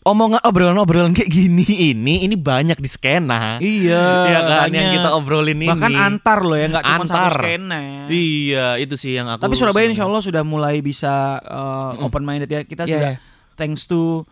Omongan 0.00 0.40
obrolan-obrolan 0.40 1.12
kayak 1.12 1.28
gini 1.28 1.60
ini 1.92 2.24
ini 2.24 2.32
banyak 2.32 2.80
di 2.80 2.88
skena. 2.88 3.60
Iya, 3.60 4.00
Iya 4.24 4.38
kan 4.40 4.72
yang 4.72 4.88
banyak. 4.88 4.96
kita 4.96 5.08
obrolin 5.12 5.52
ini. 5.54 5.68
bahkan 5.68 5.92
antar 5.92 6.40
loh 6.40 6.56
ya 6.56 6.66
nggak 6.68 6.84
cuma 6.86 7.04
satu 7.04 7.12
Antar. 7.20 7.32
skena. 7.36 7.80
Iya, 8.08 8.66
itu 8.76 8.96
sih 8.96 9.12
yang 9.12 9.28
aku 9.28 9.44
Tapi 9.44 9.54
Surabaya 9.54 9.84
insya 9.84 10.08
Allah 10.08 10.20
sudah 10.20 10.40
mulai 10.40 10.80
bisa 10.80 11.12
uh, 11.38 12.00
open 12.00 12.24
minded 12.24 12.48
ya. 12.48 12.64
Kita 12.64 12.82
Iya, 12.82 12.90
juga 12.90 13.08
iya. 13.10 13.20
thanks 13.54 13.84
to 13.84 14.24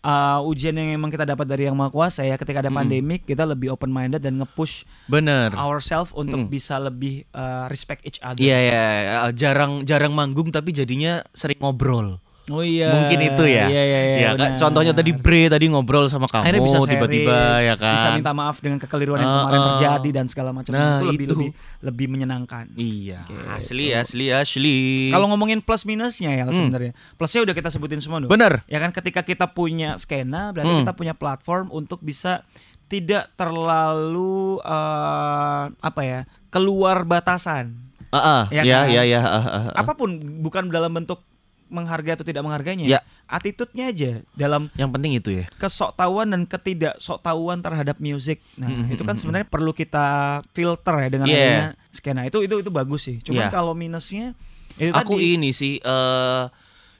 uh, 0.00 0.46
ujian 0.46 0.72
yang 0.72 0.94
emang 0.94 1.10
kita 1.10 1.26
dapat 1.26 1.42
dari 1.44 1.66
yang 1.66 1.74
maha 1.74 1.90
kuasa 1.90 2.22
ya. 2.22 2.38
Ketika 2.38 2.62
ada 2.62 2.70
pandemik 2.70 3.26
kita 3.26 3.42
lebih 3.42 3.74
open 3.74 3.90
minded 3.90 4.22
dan 4.22 4.38
nge-push 4.38 4.86
Bener. 5.04 5.50
ourselves 5.52 6.14
untuk 6.14 6.38
Mm. 6.38 6.48
bisa 6.48 6.78
lebih 6.78 7.26
uh, 7.30 7.66
respect 7.66 8.06
each 8.06 8.22
other. 8.22 8.38
Iya 8.38 8.58
ya, 8.62 8.86
jarang 9.32 9.82
jarang 9.82 10.14
manggung 10.14 10.48
tapi 10.48 10.70
jadinya 10.70 11.18
sering 11.32 11.58
ngobrol. 11.58 12.22
Oh 12.46 12.62
iya. 12.62 12.94
Mungkin 12.94 13.18
itu 13.18 13.44
ya. 13.44 13.66
Iya 13.66 13.82
iya 13.82 14.00
iya. 14.00 14.16
Ya, 14.16 14.28
kan? 14.32 14.54
benar. 14.54 14.58
contohnya 14.62 14.92
tadi 14.94 15.10
Bre 15.10 15.50
tadi 15.50 15.66
ngobrol 15.66 16.06
sama 16.06 16.30
kamu 16.30 16.46
Akhirnya 16.46 16.62
bisa 16.62 16.78
tiba-tiba 16.86 17.38
ya 17.58 17.74
kan. 17.74 17.98
Bisa 17.98 18.08
minta 18.14 18.30
maaf 18.30 18.62
dengan 18.62 18.78
kekeliruan 18.78 19.18
yang 19.18 19.26
Uh, 19.26 19.38
kemarin 19.42 19.58
uh. 19.58 19.66
terjadi 19.74 20.10
dan 20.14 20.26
segala 20.30 20.50
macam 20.54 20.70
Nah, 20.70 21.02
itu 21.02 21.06
lebih 21.10 21.26
itu. 21.26 21.34
lebih 21.34 21.48
lebih 21.82 22.06
menyenangkan. 22.06 22.70
Iya, 22.72 23.26
Gitu. 23.26 23.42
asli 23.50 23.86
asli 23.90 24.26
asli. 24.30 24.78
Kalau 25.10 25.26
ngomongin 25.26 25.58
plus 25.58 25.82
minusnya 25.82 26.30
ya 26.32 26.46
Hmm. 26.46 26.54
sebenarnya. 26.54 26.94
Plusnya 27.18 27.42
udah 27.42 27.54
kita 27.54 27.68
sebutin 27.68 27.98
semua 27.98 28.22
dong. 28.22 28.30
bener. 28.30 28.62
Ya 28.70 28.78
kan 28.78 28.94
ketika 28.94 29.26
kita 29.26 29.50
punya 29.50 29.98
skena 29.98 30.54
berarti 30.54 30.70
Hmm. 30.70 30.82
kita 30.86 30.94
punya 30.94 31.14
platform 31.18 31.74
untuk 31.74 31.98
bisa 31.98 32.46
tidak 32.86 33.34
terlalu 33.34 34.62
eh, 34.62 35.62
apa 35.74 36.00
ya 36.00 36.20
keluar 36.48 37.02
batasan. 37.02 37.74
Ah, 38.08 38.18
ah, 38.18 38.42
Ya 38.48 38.62
ya, 38.62 38.78
kan? 38.80 38.94
ya, 38.94 39.02
ya, 39.02 39.18
ah, 39.18 39.34
ah, 39.34 39.46
ah. 39.66 39.82
Apa 39.82 39.98
pun 39.98 40.14
bukan 40.40 40.70
dalam 40.70 40.94
bentuk 40.94 41.26
menghargai 41.66 42.14
atau 42.14 42.22
tidak 42.22 42.42
menghargainya. 42.42 42.86
Ya. 42.86 43.00
Attitude-nya 43.26 43.90
aja 43.90 44.10
dalam 44.32 44.70
Yang 44.78 44.90
penting 44.94 45.12
itu 45.18 45.30
ya. 45.34 45.44
kesoktahuan 45.58 46.30
dan 46.30 46.46
ketidaksoktahuan 46.46 47.58
terhadap 47.58 47.98
musik. 47.98 48.38
Nah, 48.54 48.70
Hmm, 48.70 48.86
itu 48.88 49.02
kan 49.02 49.18
hmm, 49.18 49.20
sebenarnya 49.20 49.48
perlu 49.50 49.74
kita 49.74 50.06
filter 50.54 50.94
ya 51.02 51.08
dengan 51.10 51.26
Yeah. 51.26 51.38
adanya 51.42 51.66
skena. 51.90 52.22
Itu 52.24 52.40
itu 52.40 52.62
itu 52.62 52.70
bagus 52.70 53.02
sih. 53.04 53.18
Cuman 53.20 53.46
Yeah. 53.46 53.52
kalau 53.52 53.74
minusnya 53.74 54.38
itu 54.76 54.94
Aku 54.94 55.18
tadi. 55.18 55.34
ini 55.34 55.50
sih 55.50 55.80
eh 55.80 56.44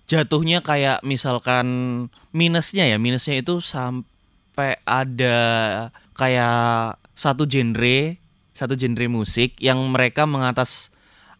jatuhnya 0.07 0.63
kayak 0.63 1.03
misalkan 1.03 1.67
minusnya 2.31 2.87
ya, 2.87 2.97
minusnya 2.97 3.39
itu 3.39 3.59
sampai 3.59 4.79
ada 4.83 5.39
kayak 6.15 6.97
satu 7.15 7.45
genre, 7.45 8.17
satu 8.51 8.75
genre 8.75 9.07
musik 9.07 9.55
yang 9.59 9.79
mereka 9.91 10.25
mengatas 10.25 10.91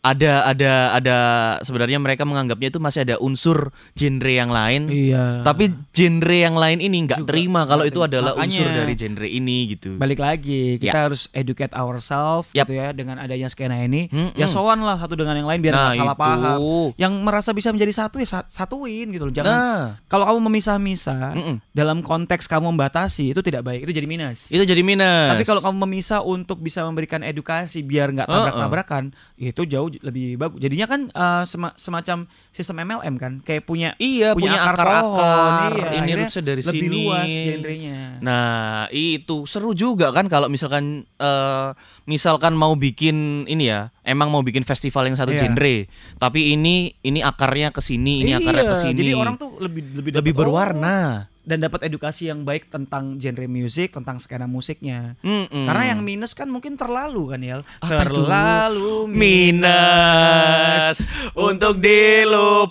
ada 0.07 0.33
ada 0.47 0.73
ada 0.95 1.17
sebenarnya 1.61 1.99
mereka 1.99 2.23
menganggapnya 2.23 2.69
itu 2.69 2.79
masih 2.79 3.03
ada 3.03 3.19
unsur 3.19 3.69
genre 3.93 4.31
yang 4.31 4.49
lain. 4.49 4.87
Iya. 4.87 5.43
Tapi 5.43 5.67
genre 5.91 6.37
yang 6.37 6.55
lain 6.55 6.79
ini 6.79 7.05
nggak 7.05 7.25
terima 7.25 7.65
kalau 7.65 7.83
itu 7.83 7.97
terima. 7.97 8.07
adalah 8.09 8.33
Makanya- 8.33 8.47
unsur 8.47 8.67
dari 8.69 8.95
genre 8.95 9.27
ini 9.27 9.59
gitu. 9.69 9.91
balik 9.97 10.19
lagi 10.19 10.79
kita 10.79 10.99
harus 11.03 11.27
educate 11.33 11.73
ourselves 11.73 12.53
Yap. 12.53 12.65
gitu 12.65 12.77
ya 12.77 12.91
dengan 12.91 13.17
adanya 13.17 13.47
skena 13.47 13.81
ini 13.81 14.07
Mm-mm. 14.07 14.35
ya 14.35 14.47
sowan 14.47 14.79
lah 14.79 14.95
satu 14.97 15.15
dengan 15.15 15.35
yang 15.35 15.45
lain 15.45 15.59
biar 15.59 15.73
Nah, 15.73 15.83
nggak 15.89 15.99
salah 15.99 16.13
itu. 16.13 16.23
paham 16.23 16.59
yang 16.95 17.13
merasa 17.19 17.51
bisa 17.51 17.69
menjadi 17.69 17.93
satu 17.97 18.17
ya 18.17 18.29
sa- 18.29 18.47
satuin 18.47 19.09
gitu 19.09 19.25
loh 19.25 19.35
jangan 19.35 19.51
Nah, 19.51 19.83
kalau 20.07 20.25
kamu 20.25 20.39
memisah-misah 20.47 21.35
dalam 21.71 21.99
konteks 22.01 22.47
kamu 22.47 22.71
membatasi 22.71 23.33
itu 23.33 23.41
tidak 23.41 23.63
baik 23.63 23.83
itu 23.83 23.93
jadi 23.93 24.05
minus 24.05 24.49
itu 24.49 24.63
jadi 24.63 24.81
minus. 24.81 25.33
tapi 25.33 25.43
kalau 25.45 25.61
kamu 25.61 25.77
memisah 25.83 26.21
untuk 26.21 26.59
bisa 26.59 26.83
memberikan 26.83 27.21
edukasi 27.21 27.81
biar 27.81 28.13
nggak 28.13 28.27
tabrak-tabrakan 28.27 29.05
itu 29.37 29.63
jauh 29.65 29.89
lebih 30.01 30.37
bagus 30.37 30.59
jadinya 30.59 30.87
kan 30.87 31.01
eh, 31.07 31.45
sema- 31.45 31.75
semacam 31.75 32.25
sistem 32.51 32.77
MLM 32.81 33.15
kan 33.15 33.33
kayak 33.41 33.63
punya 33.63 33.93
Iya 33.97 34.33
punya, 34.33 34.53
punya 34.53 34.59
akar 34.59 34.75
akar-akar. 34.75 35.03
pohon, 35.03 35.53
iya, 35.73 35.87
ini 35.93 36.01
akhirnya 36.03 36.17
rootsnya 36.25 36.45
dari 36.45 36.63
lebih 36.63 36.81
sini. 36.83 36.97
luas 37.01 37.31
genrenya 37.33 37.99
Nah 38.19 38.49
itu 38.89 39.37
seru 39.45 39.73
juga 39.73 40.09
kan 40.11 40.27
kalau 40.27 40.47
misalkan 40.47 40.85
eh 41.17 41.69
misalkan 42.05 42.53
mau 42.53 42.73
bikin 42.73 43.17
ini 43.45 43.67
ya, 43.67 43.91
emang 44.01 44.29
mau 44.29 44.41
bikin 44.41 44.63
festival 44.63 45.05
yang 45.05 45.15
satu 45.15 45.31
Iya. 45.31 45.43
genre, 45.45 45.91
tapi 46.17 46.53
ini 46.53 46.75
ini 47.01 47.21
akarnya 47.21 47.71
ke 47.71 47.81
sini, 47.81 48.23
ini 48.23 48.33
akarnya 48.33 48.63
Iya, 48.63 48.73
ke 48.73 48.77
sini. 48.79 49.01
Jadi 49.01 49.13
orang 49.13 49.35
tuh 49.35 49.59
lebih 49.59 49.83
lebih 49.93 50.11
lebih 50.15 50.33
oh, 50.33 50.39
berwarna. 50.39 51.27
Dan 51.47 51.63
dapat 51.63 51.87
edukasi 51.87 52.27
yang 52.27 52.43
baik 52.43 52.67
tentang 52.67 53.23
genre 53.23 53.47
musik, 53.47 53.95
tentang 53.95 54.19
skena 54.19 54.51
musiknya. 54.51 55.15
Mm-mm. 55.23 55.71
Karena 55.71 55.95
yang 55.95 56.03
minus 56.03 56.35
kan 56.35 56.51
mungkin 56.51 56.75
terlalu 56.75 57.31
kan 57.31 57.41
ya. 57.41 57.63
Apa 57.79 58.03
itu? 58.03 58.27
Terlalu 58.27 59.07
minus 59.07 61.07
untuk 61.39 61.79
dilupakan. 61.79 62.67